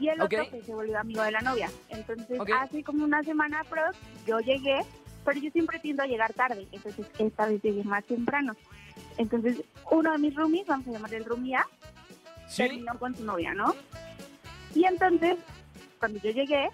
Y 0.00 0.08
el 0.08 0.20
otro 0.20 0.42
Ok. 0.42 0.48
pues, 0.50 0.64
se 0.64 0.74
volvió 0.74 0.98
amigo 0.98 1.22
de 1.22 1.30
la 1.30 1.40
novia. 1.40 1.70
Entonces, 1.90 2.40
hace 2.58 2.82
como 2.82 3.04
una 3.04 3.22
semana 3.22 3.62
pro, 3.64 3.82
yo 4.26 4.40
llegué, 4.40 4.80
pero 5.24 5.38
yo 5.38 5.50
siempre 5.50 5.78
tiendo 5.78 6.02
a 6.02 6.06
llegar 6.06 6.32
tarde. 6.32 6.66
Entonces, 6.72 7.06
esta 7.18 7.46
vez 7.46 7.62
llegué 7.62 7.84
más 7.84 8.02
temprano. 8.04 8.56
Entonces, 9.18 9.62
uno 9.90 10.12
de 10.12 10.18
mis 10.18 10.34
roomies, 10.34 10.66
vamos 10.66 10.88
a 10.88 10.92
llamarle 10.92 11.18
el 11.18 11.24
roomie 11.26 11.54
A, 11.56 11.66
sí. 12.48 12.62
terminó 12.64 12.98
con 12.98 13.14
su 13.14 13.24
novia, 13.24 13.52
¿no? 13.54 13.74
Y 14.74 14.84
entonces, 14.84 15.36
cuando 15.98 16.18
yo 16.20 16.30
llegué, 16.30 16.68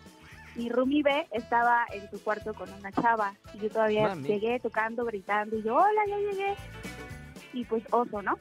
mi 0.54 0.68
roomie 0.68 1.02
B 1.02 1.26
estaba 1.32 1.84
en 1.92 2.08
su 2.10 2.22
cuarto 2.22 2.54
con 2.54 2.72
una 2.72 2.92
chava. 2.92 3.34
Y 3.54 3.58
yo 3.58 3.70
todavía 3.70 4.08
Mami. 4.08 4.28
llegué 4.28 4.60
tocando, 4.60 5.04
gritando, 5.04 5.56
y 5.58 5.62
yo, 5.64 5.74
hola, 5.74 6.02
ya 6.08 6.16
llegué. 6.16 6.54
Y 7.52 7.64
pues, 7.64 7.82
oso, 7.90 8.22
¿no? 8.22 8.38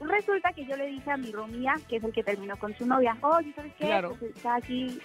Resulta 0.00 0.52
que 0.52 0.64
yo 0.64 0.76
le 0.76 0.86
dije 0.86 1.10
a 1.10 1.16
mi 1.16 1.30
roomie 1.30 1.68
A, 1.68 1.74
que 1.88 1.96
es 1.96 2.04
el 2.04 2.12
que 2.12 2.22
terminó 2.24 2.56
con 2.58 2.74
su 2.76 2.86
novia, 2.86 3.16
oye, 3.20 3.52
¿sabes 3.54 3.72
qué? 3.78 3.86
Claro. 3.86 4.16
Pues 4.18 4.34
está 4.34 4.56
aquí 4.56 4.98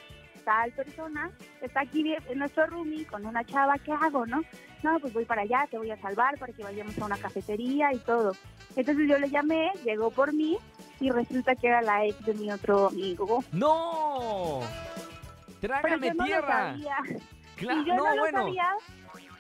tal 0.46 0.72
persona, 0.74 1.32
está 1.62 1.82
aquí 1.82 2.16
en 2.30 2.38
nuestro 2.40 2.66
roomie 2.68 3.06
con 3.06 3.26
una 3.26 3.44
chava, 3.44 3.78
¿qué 3.80 3.92
hago, 3.92 4.26
no? 4.28 4.42
No, 4.84 5.00
pues 5.00 5.12
voy 5.14 5.26
para 5.26 5.42
allá, 5.42 5.68
te 5.70 5.78
voy 5.78 5.90
a 5.92 5.98
salvar 6.00 6.38
para 6.38 6.54
que 6.54 6.64
vayamos 6.64 6.98
a 7.00 7.06
una 7.06 7.18
cafetería 7.18 7.92
y 7.94 7.98
todo. 8.00 8.34
Entonces 8.76 9.08
yo 9.10 9.18
le 9.18 9.30
llamé, 9.30 9.72
llegó 9.84 10.12
por 10.12 10.32
mí 10.34 10.58
y 11.00 11.10
resulta 11.10 11.56
que 11.56 11.68
era 11.68 11.82
la 11.82 12.06
ex 12.06 12.24
de 12.26 12.34
mi 12.36 12.52
otro 12.52 12.88
amigo. 12.90 13.44
¡No! 13.52 14.60
Pero 15.62 15.74
¡Trágame 15.82 16.14
no 16.14 16.24
tierra! 16.26 16.72
lo 16.72 16.78
sabía. 16.78 16.98
Cla- 17.58 17.82
y 17.82 17.86
yo 17.88 17.96
no, 17.96 18.04
no, 18.04 18.16
lo 18.16 18.22
bueno. 18.22 18.38
sabía. 18.44 18.70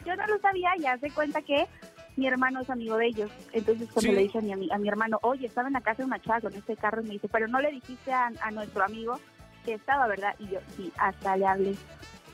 Yo 0.06 0.16
no 0.16 0.28
lo 0.28 0.40
sabía 0.40 0.70
y 0.78 0.86
hace 0.86 1.12
cuenta 1.12 1.42
que 1.42 1.68
mi 2.16 2.28
hermano 2.28 2.62
es 2.62 2.70
amigo 2.70 2.98
de 2.98 3.08
ellos. 3.08 3.32
Entonces 3.52 3.90
cuando 3.92 4.12
Sí. 4.12 4.16
le 4.16 4.22
dije 4.24 4.40
a 4.40 4.42
mi, 4.42 4.72
a 4.72 4.78
mi 4.78 4.88
hermano, 4.88 5.20
oye, 5.24 5.48
estaba 5.48 5.68
en 5.68 5.74
la 5.74 5.82
casa 5.82 5.98
de 6.04 6.06
una 6.06 6.22
chava 6.22 6.42
con 6.42 6.54
este 6.54 6.76
carro, 6.78 7.02
y 7.02 7.06
me 7.06 7.14
dice, 7.14 7.28
pero 7.30 7.48
no 7.48 7.60
le 7.62 7.72
dijiste 7.72 8.12
a, 8.14 8.32
a 8.42 8.52
nuestro 8.52 8.84
amigo 8.84 9.20
que 9.66 9.74
estaba, 9.74 10.08
¿verdad? 10.08 10.36
Y 10.40 10.48
yo, 10.50 10.60
sí, 10.78 10.92
hasta 10.98 11.36
le 11.38 11.46
hablé. 11.48 11.76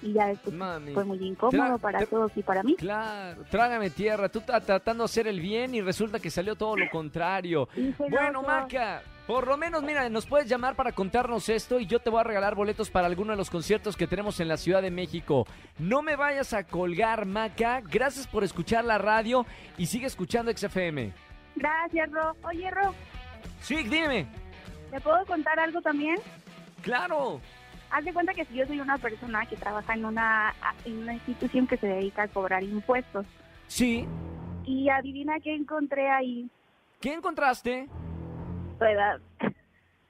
Y 0.04 0.14
ya 0.14 0.26
después 0.28 0.56
Mami. 0.56 0.94
fue 0.96 1.04
muy 1.06 1.18
incómodo 1.24 1.76
Tra- 1.76 1.80
para 1.80 2.06
todos 2.08 2.32
y 2.36 2.42
para 2.42 2.64
mí. 2.64 2.76
Claro, 2.76 3.44
trágame 3.52 3.92
tierra. 3.92 4.30
Tú 4.30 4.40
estás 4.40 4.66
tratando 4.66 5.04
de 5.04 5.06
hacer 5.06 5.28
el 5.28 5.40
bien 5.40 5.76
y 5.76 5.82
resulta 5.82 6.20
que 6.20 6.32
salió 6.32 6.56
todo 6.56 6.76
lo 6.76 6.90
contrario. 6.90 7.70
Bueno. 8.10 8.42
Maca, 8.42 9.04
por 9.28 9.48
lo 9.48 9.56
menos, 9.58 9.84
mira, 9.84 10.10
nos 10.10 10.26
puedes 10.26 10.48
llamar 10.50 10.76
para 10.76 10.92
contarnos 10.92 11.48
esto 11.50 11.80
y 11.80 11.86
yo 11.86 12.00
te 12.00 12.10
voy 12.10 12.20
a 12.20 12.24
regalar 12.24 12.56
boletos 12.56 12.90
para 12.90 13.08
alguno 13.08 13.32
de 13.32 13.38
los 13.38 13.50
conciertos 13.50 13.96
que 13.96 14.08
tenemos 14.08 14.40
en 14.40 14.48
la 14.48 14.58
Ciudad 14.58 14.82
de 14.82 14.92
México. 14.92 15.46
No 15.80 16.02
me 16.02 16.16
vayas 16.16 16.54
a 16.54 16.64
colgar, 16.66 17.26
Maca. 17.26 17.82
Gracias 17.82 18.28
por 18.28 18.44
escuchar 18.44 18.84
la 18.84 18.98
radio 18.98 19.46
y 19.78 19.86
sigue 19.86 20.08
escuchando 20.08 20.52
XFM. 20.56 21.14
Gracias, 21.56 22.12
Ro. 22.12 22.36
Oye, 22.44 22.70
Ro, 22.72 22.94
Sí, 23.62 23.84
dime. 23.84 24.28
¿te 24.90 25.00
puedo 25.00 25.26
contar 25.26 25.60
algo 25.60 25.82
también? 25.82 26.18
Claro. 26.82 27.40
Haz 27.92 28.04
de 28.06 28.14
cuenta 28.14 28.34
que 28.34 28.46
si 28.46 28.56
yo 28.56 28.66
soy 28.66 28.80
una 28.80 28.98
persona 28.98 29.46
que 29.46 29.56
trabaja 29.56 29.94
en 29.94 30.06
una, 30.06 30.54
en 30.86 30.98
una 31.00 31.14
institución 31.14 31.68
que 31.68 31.78
se 31.78 31.88
dedica 31.88 32.24
a 32.24 32.28
cobrar 32.28 32.64
impuestos. 32.64 33.26
Sí. 33.68 34.06
Y 34.66 34.90
adivina 34.90 35.40
qué 35.40 35.54
encontré 35.56 36.10
ahí. 36.10 36.50
¿Qué 37.00 37.14
encontraste? 37.14 37.88
Tu 38.82 38.86
edad. 38.88 39.22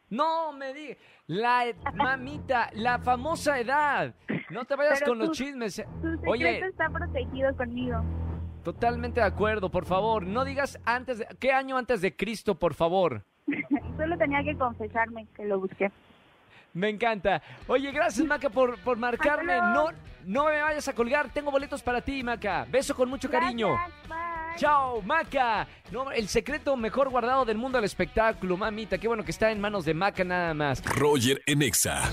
No, 0.09 0.53
me 0.53 0.73
di. 0.73 0.95
La 1.27 1.65
ed- 1.65 1.75
mamita, 1.93 2.69
la 2.73 2.99
famosa 2.99 3.59
edad. 3.59 4.13
No 4.49 4.63
te 4.63 4.75
vayas 4.77 4.99
Pero 4.99 5.11
con 5.11 5.19
los 5.19 5.31
chismes. 5.31 5.75
Tu 5.75 6.09
secreto 6.11 6.31
Oye, 6.31 6.59
está 6.59 6.89
protegido 6.89 7.53
conmigo. 7.57 8.01
totalmente 8.63 9.19
de 9.19 9.25
acuerdo, 9.25 9.69
por 9.69 9.85
favor. 9.85 10.25
No 10.25 10.45
digas 10.45 10.79
antes 10.85 11.17
de... 11.19 11.27
¿Qué 11.39 11.51
año 11.51 11.77
antes 11.77 11.99
de 12.01 12.15
Cristo, 12.15 12.55
por 12.55 12.73
favor? 12.73 13.23
Solo 13.97 14.17
tenía 14.17 14.41
que 14.41 14.57
confesarme 14.57 15.27
que 15.35 15.43
lo 15.45 15.59
busqué. 15.59 15.91
Me 16.73 16.87
encanta. 16.87 17.41
Oye, 17.67 17.91
gracias, 17.91 18.25
Maca, 18.25 18.49
por, 18.49 18.79
por 18.79 18.97
marcarme. 18.97 19.53
Hasta 19.53 19.73
No, 19.73 19.81
luego. 19.83 19.97
no 20.25 20.45
me 20.45 20.61
vayas 20.61 20.87
a 20.87 20.93
colgar. 20.93 21.29
Tengo 21.29 21.51
boletos 21.51 21.83
para 21.83 21.99
ti, 21.99 22.23
Maca. 22.23 22.65
Beso 22.69 22.95
con 22.95 23.09
mucho 23.09 23.29
cariño. 23.29 23.67
Gracias, 23.73 24.07
bye. 24.07 24.30
Chao, 24.57 25.01
Maca. 25.01 25.67
No, 25.91 26.11
el 26.11 26.27
secreto 26.27 26.75
mejor 26.77 27.09
guardado 27.09 27.45
del 27.45 27.57
mundo 27.57 27.77
del 27.77 27.85
espectáculo, 27.85 28.57
mamita. 28.57 28.97
Qué 28.97 29.07
bueno 29.07 29.23
que 29.23 29.31
está 29.31 29.51
en 29.51 29.59
manos 29.59 29.85
de 29.85 29.93
Maca 29.93 30.23
nada 30.23 30.53
más. 30.53 30.83
Roger 30.85 31.41
en 31.45 31.61
Exa. 31.61 32.09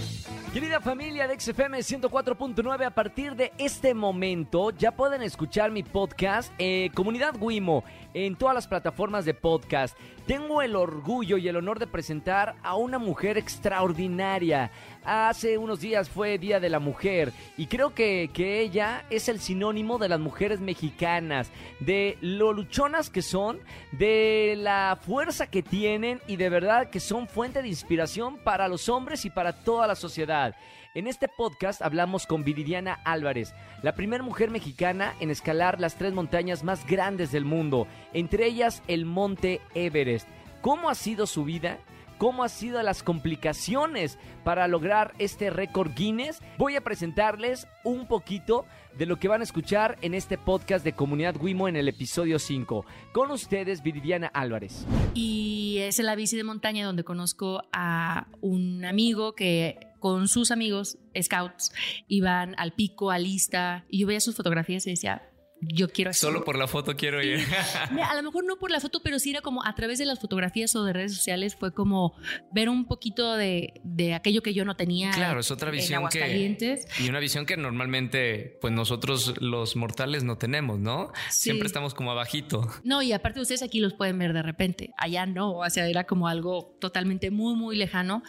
Querida 0.52 0.80
familia 0.80 1.28
de 1.28 1.38
XFM 1.38 1.78
104.9, 1.78 2.87
a 2.87 2.90
partir 2.90 3.37
de 3.37 3.52
este 3.59 3.92
momento 3.92 4.71
ya 4.71 4.92
pueden 4.92 5.21
escuchar 5.23 5.71
mi 5.71 5.83
podcast, 5.83 6.52
eh, 6.59 6.90
Comunidad 6.95 7.35
Wimo, 7.38 7.85
en 8.14 8.35
todas 8.35 8.54
las 8.54 8.66
plataformas 8.66 9.26
de 9.26 9.35
podcast. 9.35 9.97
Tengo 10.26 10.62
el 10.62 10.75
orgullo 10.75 11.37
y 11.37 11.49
el 11.49 11.57
honor 11.57 11.78
de 11.78 11.87
presentar 11.87 12.57
a 12.62 12.76
una 12.76 12.99
mujer 12.99 13.37
extraordinaria. 13.37 14.71
Hace 15.11 15.57
unos 15.57 15.81
días 15.81 16.11
fue 16.11 16.37
Día 16.37 16.61
de 16.61 16.69
la 16.69 16.81
Mujer 16.81 17.33
y 17.57 17.65
creo 17.65 17.95
que, 17.95 18.29
que 18.31 18.61
ella 18.61 19.07
es 19.09 19.31
el 19.31 19.41
sinónimo 19.41 19.97
de 19.97 20.11
las 20.11 20.21
mujeres 20.21 20.61
mexicanas, 20.61 21.50
de 21.81 22.19
lo 22.21 22.53
luchonas 22.53 23.09
que 23.09 23.23
son, 23.23 23.59
de 23.93 24.53
la 24.59 24.99
fuerza 25.00 25.47
que 25.47 25.62
tienen 25.62 26.21
y 26.27 26.37
de 26.37 26.50
verdad 26.50 26.91
que 26.91 27.00
son 27.00 27.27
fuente 27.27 27.62
de 27.62 27.69
inspiración 27.69 28.37
para 28.37 28.69
los 28.69 28.91
hombres 28.91 29.25
y 29.25 29.31
para 29.31 29.65
toda 29.65 29.87
la 29.87 29.95
sociedad. 29.95 30.55
En 30.95 31.07
este 31.07 31.27
podcast 31.27 31.81
hablamos 31.81 32.27
con 32.27 32.45
Viridiana 32.45 33.00
Álvarez, 33.07 33.55
la 33.83 33.95
primera 33.95 34.23
mujer 34.23 34.50
mexicana 34.50 35.15
en 35.21 35.31
escalar 35.31 35.81
las 35.81 35.97
tres 35.97 36.12
montañas 36.12 36.65
más 36.65 36.87
grandes 36.87 37.33
del 37.33 37.47
mundo, 37.47 37.87
entre 38.12 38.45
ellas 38.45 38.83
el 38.88 39.07
Monte 39.07 39.62
Everest. 39.75 40.29
cómo 40.61 40.91
ha 40.91 40.95
sido 40.95 41.27
su 41.27 41.45
vida, 41.45 41.79
cómo 42.18 42.42
han 42.42 42.48
sido 42.50 42.82
las 42.82 43.02
complicaciones 43.02 44.18
para 44.44 44.68
lograr 44.68 45.14
este 45.18 45.50
récord 45.50 45.92
Guinness. 45.94 46.40
Voy 46.58 46.76
a 46.76 46.82
presentarles 46.82 47.66
un 47.84 48.06
poquito 48.06 48.66
de 48.98 49.06
lo 49.06 49.16
que 49.16 49.28
van 49.28 49.40
a 49.40 49.44
escuchar 49.44 49.96
en 50.02 50.14
este 50.14 50.37
podcast 50.37 50.84
de 50.84 50.92
Comunidad 50.92 51.37
Wimo 51.40 51.68
en 51.68 51.76
el 51.76 51.88
episodio 51.88 52.38
5. 52.38 52.84
Con 53.12 53.30
ustedes, 53.30 53.82
Viridiana 53.82 54.26
Álvarez. 54.26 54.84
Y 55.14 55.78
es 55.78 55.98
en 55.98 56.06
la 56.06 56.16
bici 56.16 56.37
de 56.37 56.44
montaña 56.44 56.84
donde 56.84 57.04
conozco 57.04 57.62
a 57.72 58.26
un 58.40 58.84
amigo 58.84 59.34
que 59.34 59.78
con 60.00 60.28
sus 60.28 60.50
amigos 60.50 60.98
scouts 61.20 61.72
iban 62.08 62.54
al 62.58 62.72
pico, 62.72 63.10
a 63.10 63.18
lista, 63.18 63.84
y 63.88 64.00
yo 64.00 64.06
veía 64.06 64.20
sus 64.20 64.37
fotografías 64.37 64.87
y 64.87 64.90
decía, 64.90 65.28
yo 65.61 65.88
quiero 65.88 66.12
Solo 66.12 66.45
por 66.45 66.57
la 66.57 66.67
foto 66.67 66.97
quiero 66.97 67.23
ir. 67.23 67.41
a 68.05 68.15
lo 68.15 68.23
mejor 68.23 68.45
no 68.45 68.57
por 68.57 68.71
la 68.71 68.81
foto, 68.81 69.00
pero 69.03 69.19
sí 69.19 69.31
era 69.31 69.41
como 69.41 69.65
a 69.65 69.75
través 69.75 69.99
de 69.99 70.05
las 70.05 70.21
fotografías 70.21 70.75
o 70.77 70.85
de 70.85 70.93
redes 70.93 71.15
sociales 71.15 71.57
fue 71.57 71.73
como 71.73 72.15
ver 72.53 72.69
un 72.69 72.87
poquito 72.87 73.35
de, 73.35 73.81
de 73.83 74.15
aquello 74.15 74.43
que 74.43 74.55
yo 74.55 74.65
no 74.65 74.77
tenía. 74.77 75.11
Claro, 75.11 75.41
es 75.41 75.50
otra 75.50 75.71
visión 75.71 76.09
que 76.09 76.57
y 76.99 77.09
una 77.09 77.19
visión 77.19 77.47
que 77.47 77.57
normalmente 77.57 78.59
pues 78.61 78.73
nosotros 78.73 79.35
los 79.41 79.77
mortales 79.77 80.25
no 80.25 80.38
tenemos, 80.38 80.79
¿no? 80.79 81.12
Siempre 81.31 81.67
estamos 81.67 81.95
como 81.95 82.11
abajito. 82.11 82.69
No, 82.85 83.03
y 83.03 83.12
aparte 83.12 83.41
ustedes 83.41 83.62
aquí 83.62 83.81
los 83.81 83.95
pueden 83.95 84.19
ver 84.19 84.33
de 84.33 84.43
repente. 84.43 84.95
Allá 84.97 85.27
no, 85.27 85.59
o 85.59 85.71
sea, 85.71 85.88
era 85.88 86.05
como 86.05 86.29
algo 86.29 86.77
totalmente 86.81 87.31
muy 87.31 87.55
muy 87.55 87.77
lejano 87.77 88.23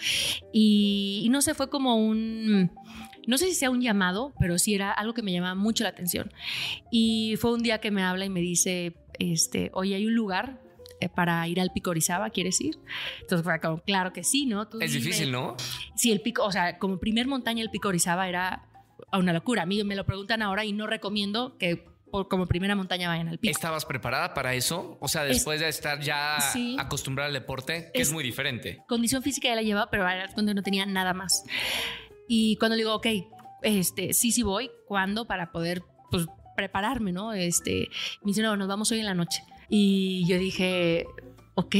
y, 0.52 1.22
y 1.24 1.30
no 1.30 1.42
sé, 1.42 1.54
fue 1.54 1.70
como 1.70 1.96
un 1.96 2.72
no 3.28 3.38
sé 3.38 3.48
si 3.48 3.54
sea 3.54 3.70
un 3.70 3.82
llamado, 3.82 4.34
pero 4.40 4.58
sí 4.58 4.74
era 4.74 4.92
algo 4.92 5.14
que 5.14 5.22
me 5.22 5.32
llamaba 5.32 5.56
mucho 5.56 5.84
la 5.84 5.90
atención. 5.90 6.32
Y 6.92 7.36
fue 7.38 7.54
un 7.54 7.62
día 7.62 7.80
que 7.80 7.92
me 7.92 8.04
habla 8.04 8.26
y 8.26 8.30
me 8.30 8.42
dice, 8.42 8.96
este, 9.20 9.72
oye, 9.74 9.96
hay 9.96 10.06
un 10.06 10.16
lugar 10.16 10.62
eh, 11.00 11.10
para 11.10 11.48
ir 11.48 11.62
al 11.62 11.72
Pico 11.72 11.92
Orizaba, 11.92 12.30
¿quieres 12.30 12.60
ir? 12.60 12.78
Entonces 13.22 13.44
fue 13.44 13.60
como, 13.60 13.80
claro 13.80 14.12
que 14.14 14.24
sí, 14.24 14.46
¿no? 14.46 14.68
es 14.80 14.94
difícil, 14.94 15.32
¿no? 15.32 15.56
Sí, 15.96 16.12
el 16.12 16.22
pico, 16.22 16.44
o 16.44 16.52
sea, 16.52 16.78
como 16.78 17.00
primer 17.00 17.28
montaña 17.28 17.62
el 17.62 17.70
Pico 17.70 17.90
Orizaba 17.90 18.28
era 18.28 18.66
una 19.14 19.34
locura. 19.34 19.64
A 19.64 19.66
mí 19.66 19.84
me 19.84 19.96
lo 19.96 20.06
preguntan 20.06 20.42
ahora 20.42 20.66
y 20.66 20.74
no 20.74 20.88
recomiendo 20.88 21.58
que 21.58 21.86
como 22.10 22.48
primera 22.48 22.76
montaña 22.76 23.08
vayan 23.08 23.28
al 23.28 23.38
pico. 23.38 23.52
¿Estabas 23.52 23.86
preparada 23.86 24.34
para 24.34 24.54
eso? 24.54 24.98
O 25.00 25.08
sea, 25.08 25.24
después 25.24 25.60
de 25.60 25.70
estar 25.70 26.00
ya 26.00 26.38
acostumbrada 26.78 27.28
al 27.28 27.34
deporte, 27.34 27.92
que 27.94 28.02
es, 28.02 28.12
muy 28.12 28.24
diferente. 28.24 28.84
Condición 28.88 29.22
física 29.22 29.50
ya 29.50 29.56
la 29.56 29.62
llevaba, 29.62 29.90
pero 29.90 30.08
era 30.10 30.28
cuando 30.34 30.54
no 30.54 30.64
tenía 30.64 30.86
nada 30.86 31.14
más. 31.14 31.44
Y 32.32 32.58
cuando 32.58 32.78
digo, 32.78 32.94
ok, 32.94 33.08
este, 33.64 34.14
sí, 34.14 34.32
sí 34.32 34.44
voy, 34.44 34.70
¿cuándo? 34.88 35.26
Para 35.26 35.52
poder, 35.52 35.82
pues, 36.12 36.28
prepararme, 36.56 37.12
¿no? 37.12 37.34
Este, 37.34 37.90
me 38.22 38.30
dice, 38.30 38.44
no, 38.44 38.56
nos 38.56 38.68
vamos 38.68 38.92
hoy 38.92 39.00
en 39.00 39.08
la 39.08 39.16
noche. 39.16 39.44
Y 39.68 40.28
yo 40.28 40.38
dije, 40.38 41.08
ok, 41.56 41.76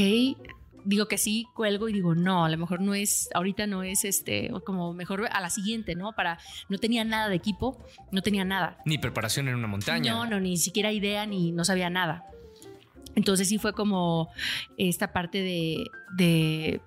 digo 0.84 1.06
que 1.06 1.18
sí, 1.18 1.46
cuelgo 1.54 1.88
y 1.88 1.92
digo, 1.92 2.16
no, 2.16 2.44
a 2.44 2.48
lo 2.48 2.58
mejor 2.58 2.80
no 2.80 2.94
es, 2.94 3.28
ahorita 3.32 3.68
no 3.68 3.84
es 3.84 4.04
este, 4.04 4.50
como 4.64 4.92
mejor 4.92 5.28
a 5.30 5.40
la 5.40 5.50
siguiente, 5.50 5.94
¿no? 5.94 6.14
Para, 6.14 6.40
no 6.68 6.78
tenía 6.78 7.04
nada 7.04 7.28
de 7.28 7.36
equipo, 7.36 7.78
no 8.10 8.20
tenía 8.20 8.44
nada. 8.44 8.78
Ni 8.84 8.98
preparación 8.98 9.46
en 9.46 9.54
una 9.54 9.68
montaña. 9.68 10.12
No, 10.12 10.26
no, 10.26 10.40
ni 10.40 10.56
siquiera 10.56 10.90
idea, 10.90 11.26
ni 11.26 11.52
no 11.52 11.64
sabía 11.64 11.90
nada. 11.90 12.24
Entonces 13.14 13.48
sí 13.48 13.58
fue 13.58 13.72
como 13.72 14.30
esta 14.76 15.12
parte 15.12 15.38
de, 15.38 15.84
de 16.16 16.80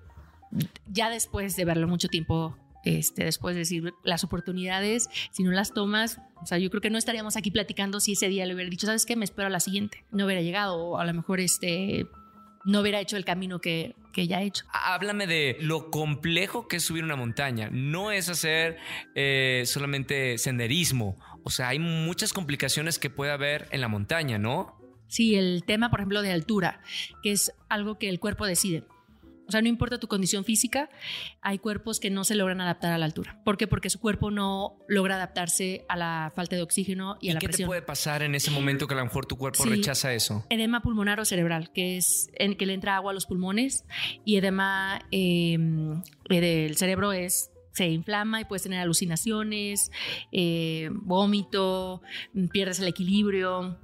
ya 0.86 1.08
después 1.08 1.56
de 1.56 1.64
verlo 1.64 1.88
mucho 1.88 2.08
tiempo 2.08 2.58
este, 2.84 3.24
después 3.24 3.54
de 3.54 3.60
decir 3.60 3.94
las 4.02 4.24
oportunidades, 4.24 5.08
si 5.30 5.42
no 5.42 5.50
las 5.50 5.72
tomas, 5.72 6.20
o 6.42 6.46
sea, 6.46 6.58
yo 6.58 6.70
creo 6.70 6.80
que 6.80 6.90
no 6.90 6.98
estaríamos 6.98 7.36
aquí 7.36 7.50
platicando 7.50 8.00
si 8.00 8.12
ese 8.12 8.28
día 8.28 8.46
le 8.46 8.54
hubiera 8.54 8.70
dicho, 8.70 8.86
¿sabes 8.86 9.06
qué? 9.06 9.16
Me 9.16 9.24
espero 9.24 9.46
a 9.46 9.50
la 9.50 9.60
siguiente. 9.60 10.04
No 10.10 10.26
hubiera 10.26 10.42
llegado 10.42 10.76
o 10.76 10.98
a 10.98 11.04
lo 11.04 11.14
mejor 11.14 11.40
este, 11.40 12.06
no 12.64 12.80
hubiera 12.80 13.00
hecho 13.00 13.16
el 13.16 13.24
camino 13.24 13.60
que, 13.60 13.94
que 14.12 14.26
ya 14.26 14.42
he 14.42 14.46
hecho. 14.46 14.64
Háblame 14.72 15.26
de 15.26 15.56
lo 15.60 15.90
complejo 15.90 16.68
que 16.68 16.76
es 16.76 16.84
subir 16.84 17.04
una 17.04 17.16
montaña. 17.16 17.68
No 17.70 18.10
es 18.10 18.28
hacer 18.28 18.78
eh, 19.14 19.62
solamente 19.66 20.38
senderismo. 20.38 21.18
O 21.44 21.50
sea, 21.50 21.68
hay 21.68 21.78
muchas 21.78 22.32
complicaciones 22.32 22.98
que 22.98 23.10
puede 23.10 23.32
haber 23.32 23.68
en 23.70 23.80
la 23.80 23.88
montaña, 23.88 24.38
¿no? 24.38 24.78
Sí, 25.08 25.34
el 25.36 25.64
tema, 25.64 25.90
por 25.90 26.00
ejemplo, 26.00 26.22
de 26.22 26.32
altura, 26.32 26.80
que 27.22 27.32
es 27.32 27.52
algo 27.68 27.98
que 27.98 28.08
el 28.08 28.18
cuerpo 28.18 28.46
decide. 28.46 28.84
O 29.46 29.52
sea, 29.52 29.62
no 29.62 29.68
importa 29.68 29.98
tu 29.98 30.08
condición 30.08 30.44
física, 30.44 30.88
hay 31.40 31.58
cuerpos 31.58 32.00
que 32.00 32.10
no 32.10 32.24
se 32.24 32.34
logran 32.34 32.60
adaptar 32.60 32.92
a 32.92 32.98
la 32.98 33.04
altura. 33.04 33.40
¿Por 33.44 33.56
qué? 33.56 33.66
Porque 33.66 33.90
su 33.90 34.00
cuerpo 34.00 34.30
no 34.30 34.78
logra 34.88 35.16
adaptarse 35.16 35.84
a 35.88 35.96
la 35.96 36.32
falta 36.34 36.56
de 36.56 36.62
oxígeno 36.62 37.16
y, 37.20 37.30
a 37.30 37.34
la 37.34 37.40
qué 37.40 37.46
presión. 37.46 37.66
¿Qué 37.66 37.68
te 37.68 37.68
puede 37.68 37.82
pasar 37.82 38.22
en 38.22 38.34
ese 38.34 38.50
momento 38.50 38.86
que 38.86 38.94
a 38.94 38.98
lo 38.98 39.04
mejor 39.04 39.26
tu 39.26 39.36
cuerpo 39.36 39.64
rechaza 39.64 40.12
eso? 40.12 40.44
Edema 40.50 40.80
pulmonar 40.80 41.20
o 41.20 41.24
cerebral, 41.24 41.72
que 41.72 41.96
es 41.96 42.30
en 42.34 42.56
que 42.56 42.66
le 42.66 42.74
entra 42.74 42.96
agua 42.96 43.10
a 43.10 43.14
los 43.14 43.26
pulmones 43.26 43.84
y 44.24 44.36
edema 44.36 45.00
em, 45.10 46.02
eh, 46.30 46.40
del 46.40 46.76
cerebro 46.76 47.12
es 47.12 47.50
se 47.74 47.88
inflama 47.88 48.40
y 48.40 48.44
puedes 48.44 48.62
tener 48.62 48.78
alucinaciones, 48.78 49.90
eh, 50.30 50.90
vómito, 50.92 52.02
pierdes 52.52 52.78
el 52.78 52.86
equilibrio, 52.86 53.80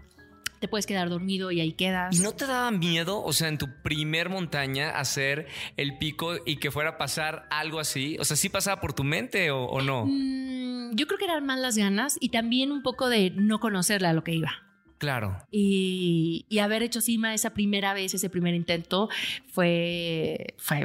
te 0.60 0.68
puedes 0.68 0.86
quedar 0.86 1.08
dormido 1.08 1.50
y 1.50 1.60
ahí 1.60 1.72
quedas. 1.72 2.16
¿Y 2.16 2.22
no 2.22 2.32
te 2.32 2.46
daba 2.46 2.70
miedo, 2.70 3.22
o 3.24 3.32
sea, 3.32 3.48
en 3.48 3.58
tu 3.58 3.68
primer 3.82 4.28
montaña 4.28 4.90
hacer 4.90 5.48
el 5.76 5.98
pico 5.98 6.34
y 6.44 6.56
que 6.56 6.70
fuera 6.70 6.90
a 6.90 6.98
pasar 6.98 7.48
algo 7.50 7.80
así? 7.80 8.16
O 8.20 8.24
sea, 8.24 8.36
¿sí 8.36 8.50
pasaba 8.50 8.80
por 8.80 8.92
tu 8.92 9.02
mente 9.02 9.50
o, 9.50 9.80
no? 9.80 10.04
Mm, 10.06 10.94
yo 10.94 11.06
creo 11.06 11.18
que 11.18 11.24
eran 11.24 11.44
más 11.46 11.58
las 11.58 11.76
ganas 11.76 12.18
y 12.20 12.28
también 12.28 12.72
un 12.72 12.82
poco 12.82 13.08
de 13.08 13.30
no 13.30 13.58
conocerle 13.58 14.08
a 14.08 14.12
lo 14.12 14.22
que 14.22 14.34
iba. 14.34 14.52
Claro. 14.98 15.38
Y, 15.50 16.44
haber 16.62 16.82
hecho 16.82 17.00
cima 17.00 17.32
esa 17.32 17.54
primera 17.54 17.94
vez, 17.94 18.12
ese 18.12 18.28
primer 18.28 18.54
intento, 18.54 19.08
fue, 19.48 20.54
fue 20.58 20.84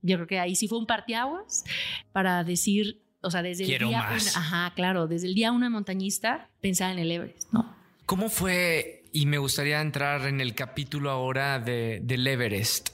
yo 0.00 0.16
creo 0.16 0.26
que 0.26 0.38
ahí 0.38 0.56
sí 0.56 0.66
fue 0.66 0.78
un 0.78 0.86
parteaguas 0.86 1.64
para 2.12 2.42
decir, 2.42 3.02
o 3.20 3.30
sea, 3.30 3.42
desde 3.42 3.64
el 3.64 3.86
día 3.86 3.98
más. 3.98 4.34
ajá, 4.34 4.72
claro, 4.74 5.06
desde 5.06 5.26
el 5.26 5.34
día 5.34 5.52
una 5.52 5.68
montañista 5.68 6.48
pensaba 6.62 6.90
en 6.90 7.00
el 7.00 7.12
Everest, 7.12 7.52
¿no? 7.52 7.76
¿Cómo 8.06 8.30
fue 8.30 8.99
y 9.12 9.26
me 9.26 9.38
gustaría 9.38 9.80
entrar 9.80 10.26
en 10.26 10.40
el 10.40 10.54
capítulo 10.54 11.10
ahora 11.10 11.58
de, 11.58 12.00
del 12.02 12.26
Everest. 12.26 12.90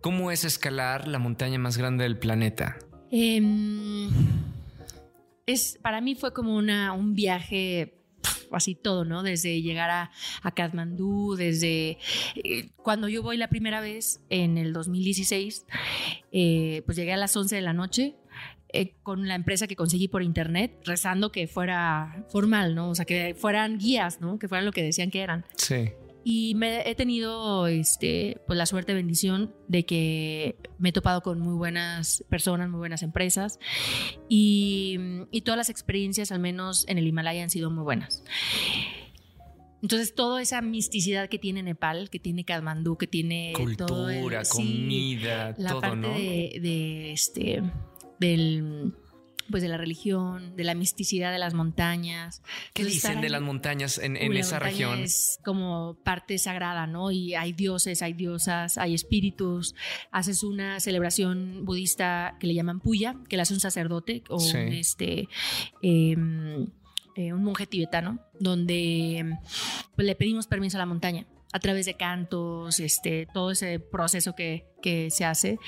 ¿Cómo 0.00 0.30
es 0.30 0.44
escalar 0.44 1.08
la 1.08 1.18
montaña 1.18 1.58
más 1.58 1.76
grande 1.76 2.04
del 2.04 2.18
planeta? 2.18 2.78
Em, 3.10 4.08
es, 5.46 5.78
para 5.82 6.00
mí 6.00 6.14
fue 6.14 6.32
como 6.32 6.56
una, 6.56 6.92
un 6.92 7.14
viaje 7.14 7.94
así 8.52 8.74
todo, 8.74 9.04
¿no? 9.04 9.22
Desde 9.22 9.60
llegar 9.62 9.90
a, 9.90 10.10
a 10.42 10.50
Kathmandú, 10.52 11.34
desde 11.36 11.98
eh, 12.36 12.70
cuando 12.76 13.08
yo 13.08 13.22
voy 13.22 13.36
la 13.36 13.48
primera 13.48 13.80
vez 13.80 14.20
en 14.30 14.58
el 14.58 14.72
2016, 14.72 15.66
eh, 16.32 16.82
pues 16.86 16.96
llegué 16.96 17.12
a 17.12 17.16
las 17.16 17.36
11 17.36 17.56
de 17.56 17.62
la 17.62 17.72
noche, 17.72 18.14
eh, 18.72 18.94
con 19.02 19.26
la 19.28 19.34
empresa 19.34 19.66
que 19.66 19.76
conseguí 19.76 20.08
por 20.08 20.22
internet, 20.22 20.78
rezando 20.84 21.32
que 21.32 21.46
fuera 21.46 22.24
formal, 22.28 22.74
¿no? 22.74 22.90
O 22.90 22.94
sea, 22.94 23.04
que 23.04 23.34
fueran 23.38 23.78
guías, 23.78 24.20
¿no? 24.20 24.38
Que 24.38 24.48
fueran 24.48 24.64
lo 24.66 24.72
que 24.72 24.82
decían 24.82 25.10
que 25.10 25.20
eran. 25.20 25.44
Sí. 25.56 25.92
Y 26.24 26.54
me 26.56 26.88
he 26.88 26.94
tenido 26.94 27.66
este, 27.68 28.42
pues 28.46 28.58
la 28.58 28.66
suerte, 28.66 28.92
bendición 28.92 29.54
de 29.68 29.86
que 29.86 30.56
me 30.78 30.90
he 30.90 30.92
topado 30.92 31.22
con 31.22 31.40
muy 31.40 31.54
buenas 31.54 32.22
personas, 32.28 32.68
muy 32.68 32.78
buenas 32.78 33.02
empresas 33.02 33.58
y, 34.28 34.98
y 35.30 35.40
todas 35.40 35.56
las 35.56 35.70
experiencias, 35.70 36.30
al 36.30 36.40
menos 36.40 36.84
en 36.88 36.98
el 36.98 37.06
Himalaya, 37.06 37.42
han 37.42 37.48
sido 37.48 37.70
muy 37.70 37.84
buenas. 37.84 38.22
Entonces, 39.80 40.14
toda 40.14 40.42
esa 40.42 40.60
misticidad 40.60 41.28
que 41.28 41.38
tiene 41.38 41.62
Nepal, 41.62 42.10
que 42.10 42.18
tiene 42.18 42.44
Kathmandú, 42.44 42.98
que 42.98 43.06
tiene 43.06 43.52
cultura, 43.54 44.42
comida, 44.42 45.54
la 45.56 45.70
todo, 45.70 45.80
parte 45.80 45.96
¿no? 45.96 46.14
de, 46.14 46.58
de, 46.60 47.12
este 47.12 47.62
del 48.18 48.94
pues 49.50 49.62
de 49.62 49.68
la 49.68 49.76
religión, 49.76 50.56
de 50.56 50.64
la 50.64 50.74
misticidad 50.74 51.32
de 51.32 51.38
las 51.38 51.54
montañas. 51.54 52.42
¿Qué 52.74 52.84
dicen 52.84 53.20
de 53.20 53.30
las 53.30 53.40
montañas 53.40 53.98
en, 53.98 54.16
en 54.16 54.36
esa 54.36 54.58
región? 54.58 55.00
Es 55.00 55.38
como 55.44 55.96
parte 56.04 56.38
sagrada, 56.38 56.86
¿no? 56.86 57.10
Y 57.10 57.34
hay 57.34 57.52
dioses, 57.52 58.02
hay 58.02 58.12
diosas, 58.12 58.78
hay 58.78 58.94
espíritus. 58.94 59.74
Haces 60.10 60.42
una 60.42 60.80
celebración 60.80 61.64
budista 61.64 62.36
que 62.38 62.46
le 62.46 62.54
llaman 62.54 62.80
puya, 62.80 63.16
que 63.28 63.36
la 63.36 63.44
hace 63.44 63.54
un 63.54 63.60
sacerdote 63.60 64.22
o 64.28 64.36
un, 64.36 64.56
este, 64.56 65.28
em, 65.82 66.66
eh, 67.16 67.32
un 67.32 67.42
monje 67.42 67.66
tibetano, 67.66 68.20
donde 68.38 69.38
pues, 69.96 70.06
le 70.06 70.14
pedimos 70.14 70.46
permiso 70.46 70.76
a 70.76 70.80
la 70.80 70.86
montaña 70.86 71.26
a 71.52 71.58
través 71.60 71.86
de 71.86 71.94
cantos, 71.94 72.80
este, 72.80 73.26
todo 73.32 73.50
ese 73.50 73.80
proceso 73.80 74.34
que, 74.34 74.66
que 74.82 75.10
se 75.10 75.24
hace 75.24 75.58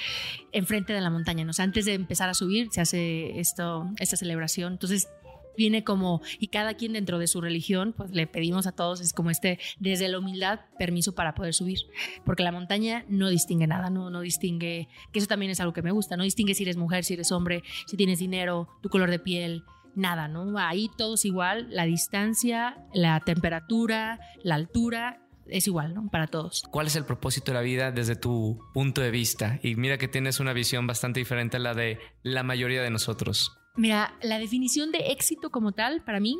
enfrente 0.52 0.92
de 0.92 1.00
la 1.00 1.10
montaña. 1.10 1.44
¿no? 1.44 1.52
antes 1.58 1.84
de 1.84 1.94
empezar 1.94 2.28
a 2.28 2.34
subir 2.34 2.68
se 2.70 2.80
hace 2.80 3.38
esto, 3.38 3.88
esta 3.98 4.16
celebración. 4.16 4.74
Entonces 4.74 5.08
viene 5.56 5.84
como, 5.84 6.22
y 6.38 6.48
cada 6.48 6.74
quien 6.74 6.94
dentro 6.94 7.18
de 7.18 7.26
su 7.26 7.40
religión, 7.40 7.92
pues 7.96 8.12
le 8.12 8.26
pedimos 8.26 8.66
a 8.66 8.72
todos, 8.72 9.00
es 9.00 9.12
como 9.12 9.30
este, 9.30 9.58
desde 9.78 10.08
la 10.08 10.18
humildad, 10.18 10.60
permiso 10.78 11.14
para 11.14 11.34
poder 11.34 11.54
subir. 11.54 11.80
Porque 12.24 12.42
la 12.42 12.52
montaña 12.52 13.04
no 13.08 13.28
distingue 13.28 13.66
nada, 13.66 13.90
no, 13.90 14.10
no 14.10 14.20
distingue, 14.20 14.88
que 15.12 15.18
eso 15.18 15.28
también 15.28 15.50
es 15.50 15.60
algo 15.60 15.72
que 15.72 15.82
me 15.82 15.90
gusta, 15.90 16.16
no 16.16 16.24
distingue 16.24 16.54
si 16.54 16.62
eres 16.62 16.76
mujer, 16.76 17.04
si 17.04 17.14
eres 17.14 17.30
hombre, 17.32 17.62
si 17.86 17.96
tienes 17.96 18.18
dinero, 18.18 18.68
tu 18.80 18.88
color 18.88 19.10
de 19.10 19.18
piel, 19.18 19.64
nada, 19.94 20.28
¿no? 20.28 20.56
Ahí 20.58 20.90
todo 20.96 21.14
es 21.14 21.24
igual, 21.24 21.66
la 21.70 21.84
distancia, 21.84 22.78
la 22.94 23.20
temperatura, 23.20 24.20
la 24.42 24.54
altura, 24.54 25.20
es 25.50 25.66
igual, 25.66 25.94
¿no? 25.94 26.08
Para 26.10 26.26
todos. 26.26 26.62
¿Cuál 26.70 26.86
es 26.86 26.96
el 26.96 27.04
propósito 27.04 27.52
de 27.52 27.58
la 27.58 27.62
vida 27.62 27.90
desde 27.90 28.16
tu 28.16 28.58
punto 28.72 29.00
de 29.00 29.10
vista? 29.10 29.60
Y 29.62 29.76
mira 29.76 29.98
que 29.98 30.08
tienes 30.08 30.40
una 30.40 30.52
visión 30.52 30.86
bastante 30.86 31.20
diferente 31.20 31.56
a 31.56 31.60
la 31.60 31.74
de 31.74 31.98
la 32.22 32.42
mayoría 32.42 32.82
de 32.82 32.90
nosotros. 32.90 33.56
Mira, 33.76 34.14
la 34.22 34.38
definición 34.38 34.92
de 34.92 35.10
éxito 35.12 35.50
como 35.50 35.72
tal, 35.72 36.02
para 36.02 36.20
mí, 36.20 36.38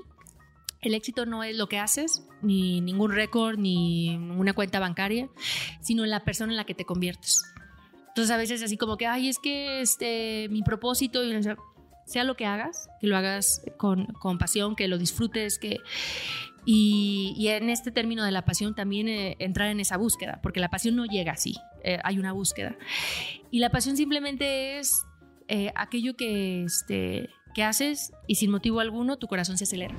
el 0.80 0.94
éxito 0.94 1.26
no 1.26 1.44
es 1.44 1.56
lo 1.56 1.68
que 1.68 1.78
haces, 1.78 2.26
ni 2.42 2.80
ningún 2.80 3.12
récord, 3.12 3.58
ni 3.58 4.16
una 4.16 4.52
cuenta 4.52 4.80
bancaria, 4.80 5.28
sino 5.80 6.04
en 6.04 6.10
la 6.10 6.24
persona 6.24 6.52
en 6.52 6.56
la 6.56 6.64
que 6.64 6.74
te 6.74 6.84
conviertes. 6.84 7.42
Entonces 8.08 8.30
a 8.30 8.36
veces 8.36 8.62
así 8.62 8.76
como 8.76 8.96
que, 8.96 9.06
ay, 9.06 9.28
es 9.28 9.38
que 9.38 9.80
este, 9.80 10.48
mi 10.50 10.62
propósito, 10.62 11.20
sea 12.06 12.24
lo 12.24 12.34
que 12.34 12.44
hagas, 12.44 12.88
que 13.00 13.06
lo 13.06 13.16
hagas 13.16 13.62
con, 13.76 14.06
con 14.06 14.38
pasión, 14.38 14.74
que 14.74 14.88
lo 14.88 14.98
disfrutes, 14.98 15.58
que... 15.58 15.78
Y, 16.64 17.34
y, 17.38 17.48
en 17.48 17.70
este 17.70 17.90
término 17.90 18.24
de 18.24 18.32
la 18.32 18.44
pasión 18.44 18.74
también 18.74 19.08
eh, 19.08 19.36
entrar 19.38 19.68
en 19.68 19.80
esa 19.80 19.96
búsqueda, 19.96 20.40
porque 20.42 20.60
la 20.60 20.68
pasión 20.68 20.94
no 20.94 21.06
llega 21.06 21.32
así, 21.32 21.56
eh, 21.84 21.98
hay 22.04 22.18
una 22.18 22.32
búsqueda. 22.32 22.76
Y 23.50 23.60
la 23.60 23.70
pasión 23.70 23.96
simplemente 23.96 24.78
es 24.78 25.04
eh, 25.48 25.72
aquello 25.74 26.16
que, 26.16 26.64
este, 26.64 27.30
que 27.54 27.64
haces 27.64 28.12
y 28.26 28.36
sin 28.36 28.50
motivo 28.50 28.80
alguno 28.80 29.16
tu 29.16 29.26
corazón 29.26 29.58
se 29.58 29.64
acelera. 29.64 29.94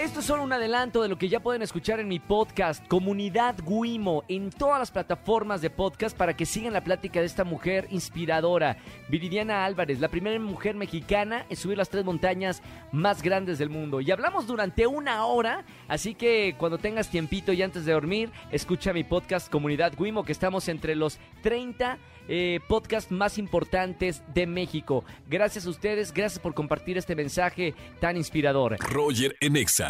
Esto 0.00 0.20
es 0.20 0.24
solo 0.24 0.44
un 0.44 0.52
adelanto 0.54 1.02
de 1.02 1.08
lo 1.10 1.18
que 1.18 1.28
ya 1.28 1.40
pueden 1.40 1.60
escuchar 1.60 2.00
en 2.00 2.08
mi 2.08 2.18
podcast, 2.18 2.82
Comunidad 2.88 3.56
Guimo, 3.66 4.24
en 4.28 4.48
todas 4.48 4.78
las 4.78 4.90
plataformas 4.90 5.60
de 5.60 5.68
podcast 5.68 6.16
para 6.16 6.34
que 6.34 6.46
sigan 6.46 6.72
la 6.72 6.82
plática 6.82 7.20
de 7.20 7.26
esta 7.26 7.44
mujer 7.44 7.86
inspiradora, 7.90 8.78
Viridiana 9.10 9.66
Álvarez, 9.66 10.00
la 10.00 10.08
primera 10.08 10.40
mujer 10.40 10.74
mexicana 10.74 11.44
en 11.50 11.56
subir 11.58 11.76
las 11.76 11.90
tres 11.90 12.06
montañas 12.06 12.62
más 12.92 13.20
grandes 13.20 13.58
del 13.58 13.68
mundo. 13.68 14.00
Y 14.00 14.10
hablamos 14.10 14.46
durante 14.46 14.86
una 14.86 15.26
hora, 15.26 15.66
así 15.86 16.14
que 16.14 16.54
cuando 16.56 16.78
tengas 16.78 17.10
tiempito 17.10 17.52
y 17.52 17.60
antes 17.60 17.84
de 17.84 17.92
dormir, 17.92 18.30
escucha 18.50 18.94
mi 18.94 19.04
podcast 19.04 19.50
Comunidad 19.50 19.92
Guimo, 19.98 20.24
que 20.24 20.32
estamos 20.32 20.66
entre 20.70 20.94
los 20.94 21.18
30 21.42 21.98
eh, 22.32 22.60
podcasts 22.68 23.10
más 23.10 23.38
importantes 23.38 24.22
de 24.32 24.46
México. 24.46 25.04
Gracias 25.28 25.66
a 25.66 25.70
ustedes, 25.70 26.12
gracias 26.14 26.38
por 26.38 26.54
compartir 26.54 26.96
este 26.96 27.16
mensaje 27.16 27.74
tan 27.98 28.16
inspirador. 28.16 28.76
Roger 28.78 29.36
Enexa. 29.40 29.89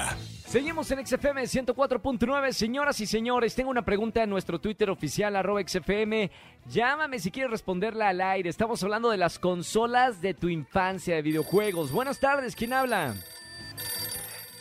Seguimos 0.50 0.90
en 0.90 1.06
XFM 1.06 1.42
104.9. 1.42 2.52
Señoras 2.52 3.00
y 3.00 3.06
señores, 3.06 3.54
tengo 3.54 3.70
una 3.70 3.84
pregunta 3.84 4.24
en 4.24 4.30
nuestro 4.30 4.60
Twitter 4.60 4.90
oficial, 4.90 5.36
arroba 5.36 5.62
XFM. 5.62 6.28
Llámame 6.66 7.20
si 7.20 7.30
quieres 7.30 7.52
responderla 7.52 8.08
al 8.08 8.20
aire. 8.20 8.50
Estamos 8.50 8.82
hablando 8.82 9.10
de 9.10 9.16
las 9.16 9.38
consolas 9.38 10.20
de 10.20 10.34
tu 10.34 10.48
infancia 10.48 11.14
de 11.14 11.22
videojuegos. 11.22 11.92
Buenas 11.92 12.18
tardes, 12.18 12.56
¿quién 12.56 12.72
habla? 12.72 13.14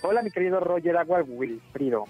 Hola, 0.04 0.21
mi 0.21 0.30
querido 0.30 0.60
Roger 0.60 0.95
Agua 0.95 1.23
Wilfrido. 1.28 2.06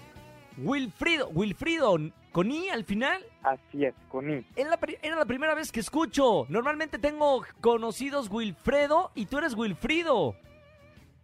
Wilfrido, 0.58 1.30
Wilfrido, 1.30 1.96
¿con 2.32 2.50
I 2.50 2.68
al 2.68 2.84
final? 2.84 3.24
Así 3.42 3.86
es, 3.86 3.94
con 4.10 4.30
I. 4.30 4.44
Era 4.56 4.70
la, 4.70 4.78
era 5.00 5.16
la 5.16 5.24
primera 5.24 5.54
vez 5.54 5.72
que 5.72 5.80
escucho. 5.80 6.44
Normalmente 6.50 6.98
tengo 6.98 7.44
conocidos 7.62 8.28
Wilfredo 8.30 9.10
y 9.14 9.24
tú 9.24 9.38
eres 9.38 9.54
Wilfrido. 9.54 10.34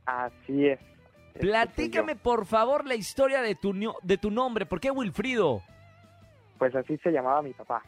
Así 0.07 0.69
es. 0.69 0.81
Platícame 1.41 2.17
por 2.17 2.47
favor 2.47 2.87
la 2.87 2.95
historia 2.95 3.43
de 3.43 3.55
tu, 3.55 3.75
de 4.03 4.19
tu 4.19 4.31
nombre. 4.31 4.67
¿Por 4.67 4.81
qué 4.81 4.91
Wilfrido? 4.91 5.63
Pues 6.59 6.75
así 6.75 6.97
se 6.99 7.11
llamaba 7.11 7.43
mi 7.43 7.53
papá. 7.53 7.83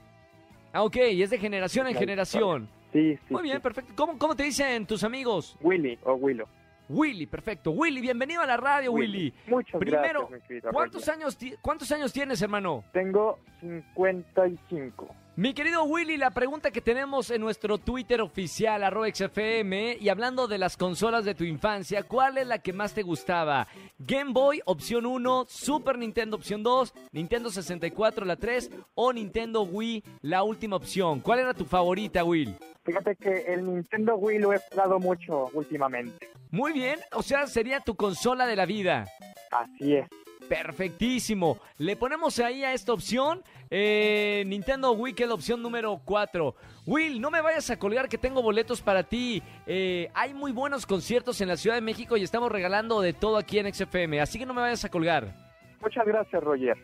Ah, 0.72 0.82
ok, 0.82 0.96
y 1.12 1.22
es 1.22 1.30
de 1.30 1.38
generación 1.38 1.86
en 1.86 1.94
generación. 1.94 2.68
Sí, 2.92 3.16
sí. 3.16 3.34
Muy 3.34 3.42
bien, 3.42 3.60
perfecto. 3.60 3.92
¿Cómo, 3.96 4.18
¿Cómo 4.18 4.36
te 4.36 4.44
dicen 4.44 4.86
tus 4.86 5.02
amigos? 5.04 5.56
Willy 5.60 5.98
o 6.04 6.14
Willow. 6.14 6.46
Willy, 6.88 7.26
perfecto. 7.26 7.70
Willy, 7.72 8.00
bienvenido 8.00 8.40
a 8.40 8.46
la 8.46 8.56
radio, 8.56 8.92
Willy. 8.92 9.32
Muchas 9.46 9.78
Primero, 9.78 10.26
gracias, 10.28 10.64
¿cuántos 10.72 11.08
años, 11.08 11.38
¿cuántos 11.60 11.92
años 11.92 12.12
tienes, 12.12 12.40
hermano? 12.40 12.84
Tengo 12.92 13.38
55. 13.60 15.08
Mi 15.38 15.54
querido 15.54 15.84
Willy, 15.84 16.16
la 16.16 16.32
pregunta 16.32 16.72
que 16.72 16.80
tenemos 16.80 17.30
en 17.30 17.40
nuestro 17.40 17.78
Twitter 17.78 18.20
oficial, 18.20 18.82
arroba 18.82 19.06
XFM, 19.06 19.96
y 20.00 20.08
hablando 20.08 20.48
de 20.48 20.58
las 20.58 20.76
consolas 20.76 21.24
de 21.24 21.36
tu 21.36 21.44
infancia, 21.44 22.02
¿cuál 22.02 22.38
es 22.38 22.46
la 22.48 22.58
que 22.58 22.72
más 22.72 22.92
te 22.92 23.04
gustaba? 23.04 23.68
Game 24.00 24.32
Boy, 24.32 24.60
opción 24.64 25.06
1, 25.06 25.44
Super 25.48 25.96
Nintendo, 25.96 26.34
opción 26.34 26.64
2, 26.64 26.92
Nintendo 27.12 27.50
64, 27.50 28.24
la 28.24 28.34
3, 28.34 28.68
o 28.96 29.12
Nintendo 29.12 29.62
Wii, 29.62 30.02
la 30.22 30.42
última 30.42 30.74
opción. 30.74 31.20
¿Cuál 31.20 31.38
era 31.38 31.54
tu 31.54 31.64
favorita, 31.64 32.24
Will? 32.24 32.56
Fíjate 32.82 33.14
que 33.14 33.44
el 33.46 33.64
Nintendo 33.64 34.16
Wii 34.16 34.40
lo 34.40 34.52
he 34.52 34.58
jugado 34.58 34.98
mucho 34.98 35.50
últimamente. 35.52 36.30
Muy 36.50 36.72
bien, 36.72 36.98
o 37.12 37.22
sea, 37.22 37.46
sería 37.46 37.78
tu 37.78 37.94
consola 37.94 38.44
de 38.44 38.56
la 38.56 38.66
vida. 38.66 39.06
Así 39.52 39.94
es. 39.94 40.08
Perfectísimo. 40.48 41.58
Le 41.78 41.96
ponemos 41.96 42.38
ahí 42.38 42.64
a 42.64 42.72
esta 42.72 42.92
opción 42.92 43.42
eh, 43.70 44.44
Nintendo 44.46 44.92
Wii, 44.92 45.14
que 45.14 45.24
es 45.24 45.28
la 45.28 45.34
opción 45.34 45.62
número 45.62 46.00
4. 46.04 46.54
Will, 46.86 47.20
no 47.20 47.30
me 47.30 47.40
vayas 47.40 47.70
a 47.70 47.78
colgar 47.78 48.08
que 48.08 48.18
tengo 48.18 48.42
boletos 48.42 48.80
para 48.80 49.02
ti. 49.02 49.42
Eh, 49.66 50.10
hay 50.14 50.32
muy 50.32 50.52
buenos 50.52 50.86
conciertos 50.86 51.40
en 51.40 51.48
la 51.48 51.56
Ciudad 51.56 51.76
de 51.76 51.82
México 51.82 52.16
y 52.16 52.22
estamos 52.22 52.50
regalando 52.50 53.00
de 53.00 53.12
todo 53.12 53.36
aquí 53.36 53.58
en 53.58 53.72
XFM, 53.72 54.20
así 54.20 54.38
que 54.38 54.46
no 54.46 54.54
me 54.54 54.62
vayas 54.62 54.84
a 54.84 54.88
colgar. 54.88 55.34
Muchas 55.80 56.06
gracias, 56.06 56.42
Roger. 56.42 56.76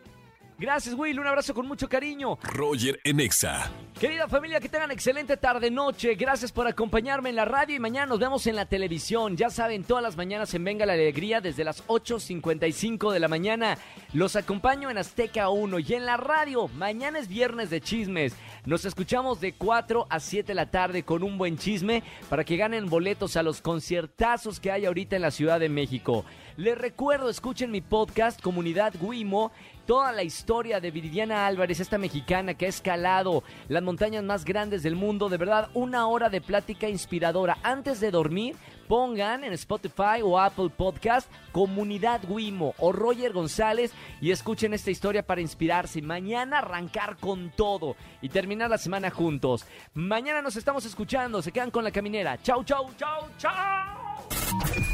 Gracias, 0.57 0.95
Will. 0.95 1.19
Un 1.19 1.27
abrazo 1.27 1.53
con 1.53 1.67
mucho 1.67 1.89
cariño. 1.89 2.39
Roger 2.43 3.01
Enexa. 3.03 3.71
Querida 3.99 4.29
familia, 4.29 4.61
que 4.61 4.69
tengan 4.69 4.93
excelente 4.93 5.37
tarde-noche. 5.37 6.15
Gracias 6.15 6.53
por 6.53 6.69
acompañarme 6.69 7.31
en 7.31 7.37
la 7.37 7.45
radio 7.45 7.75
y 7.75 7.81
mañana 7.81 8.07
nos 8.07 8.21
vemos 8.21 8.47
en 8.47 8.55
la 8.55 8.67
televisión. 8.67 9.37
Ya 9.37 9.51
saben, 9.51 9.83
todas 9.83 10.03
las 10.03 10.17
mañanas 10.17 10.55
en 10.55 10.63
Venga 10.63 10.87
la 10.87 10.93
Alegría 10.93 11.41
desde 11.41 11.65
las 11.65 11.85
8.55 11.89 13.13
de 13.13 13.21
la 13.21 13.29
mañana. 13.29 13.79
Los 14.13 14.37
acompaño 14.37 14.91
en 14.91 14.99
Azteca 14.99 15.49
1 15.49 15.79
y 15.81 15.95
en 15.95 16.07
la 16.07 16.17
radio. 16.17 16.69
Mañana 16.69 17.19
es 17.19 17.29
viernes 17.29 17.71
de 17.71 17.81
chismes. 17.81 18.35
Nos 18.65 18.85
escuchamos 18.85 19.41
de 19.41 19.53
4 19.53 20.07
a 20.09 20.21
7 20.21 20.47
de 20.47 20.55
la 20.55 20.71
tarde 20.71 21.03
con 21.03 21.23
un 21.23 21.37
buen 21.37 21.59
chisme 21.59 22.03
para 22.29 22.45
que 22.45 22.57
ganen 22.57 22.89
boletos 22.89 23.37
a 23.37 23.43
los 23.43 23.61
conciertazos 23.61 24.61
que 24.61 24.71
hay 24.71 24.87
ahorita 24.87 25.17
en 25.17 25.23
la 25.23 25.31
Ciudad 25.31 25.61
de 25.61 25.69
México. 25.69 26.25
Les 26.57 26.79
recuerdo, 26.79 27.29
escuchen 27.29 27.73
mi 27.73 27.81
podcast 27.81 28.41
Comunidad 28.41 28.95
Guimo 29.01 29.51
toda 29.87 30.13
la 30.13 30.23
historia 30.23 30.81
de 30.81 30.91
Viridiana 30.91 31.47
Álvarez, 31.47 31.81
esta 31.81 31.99
mexicana 31.99 32.55
que 32.55 32.67
ha 32.67 32.69
escalado 32.69 33.43
las 33.69 33.83
montañas 33.83 34.25
más 34.25 34.45
grandes 34.45 34.83
del 34.83 34.97
mundo. 34.97 35.29
De 35.29 35.37
verdad, 35.37 35.69
una 35.75 36.07
hora 36.07 36.29
de 36.29 36.41
plática 36.41 36.89
inspiradora. 36.89 37.59
Antes 37.63 38.01
de 38.01 38.11
dormir, 38.11 38.57
pongan 38.89 39.45
en 39.45 39.53
Spotify 39.53 40.23
o 40.23 40.39
Apple 40.39 40.71
Podcast 40.71 41.31
Comunidad 41.53 42.21
Wimo 42.29 42.75
o 42.79 42.93
Roger 42.93 43.33
González 43.33 43.93
y 44.21 44.31
escuchen 44.31 44.75
esta 44.75 44.91
historia 44.91 45.25
para 45.25 45.41
inspirarse. 45.41 46.03
Mañana 46.03 46.59
arrancar 46.59 47.17
con 47.17 47.51
todo 47.51 47.97
y 48.21 48.29
terminar 48.29 48.71
la 48.71 48.79
semana 48.79 49.11
juntos. 49.11 49.67
Mañana 49.95 50.43
nos 50.43 50.57
estamos 50.57 50.85
escuchando. 50.85 51.43
Se 51.43 51.53
quedan 51.53 51.71
con 51.71 51.85
la 51.85 51.91
caminera. 51.91 52.41
Chau, 52.43 52.65
chau, 52.65 52.91
chau, 52.97 53.29
chau. 53.39 54.94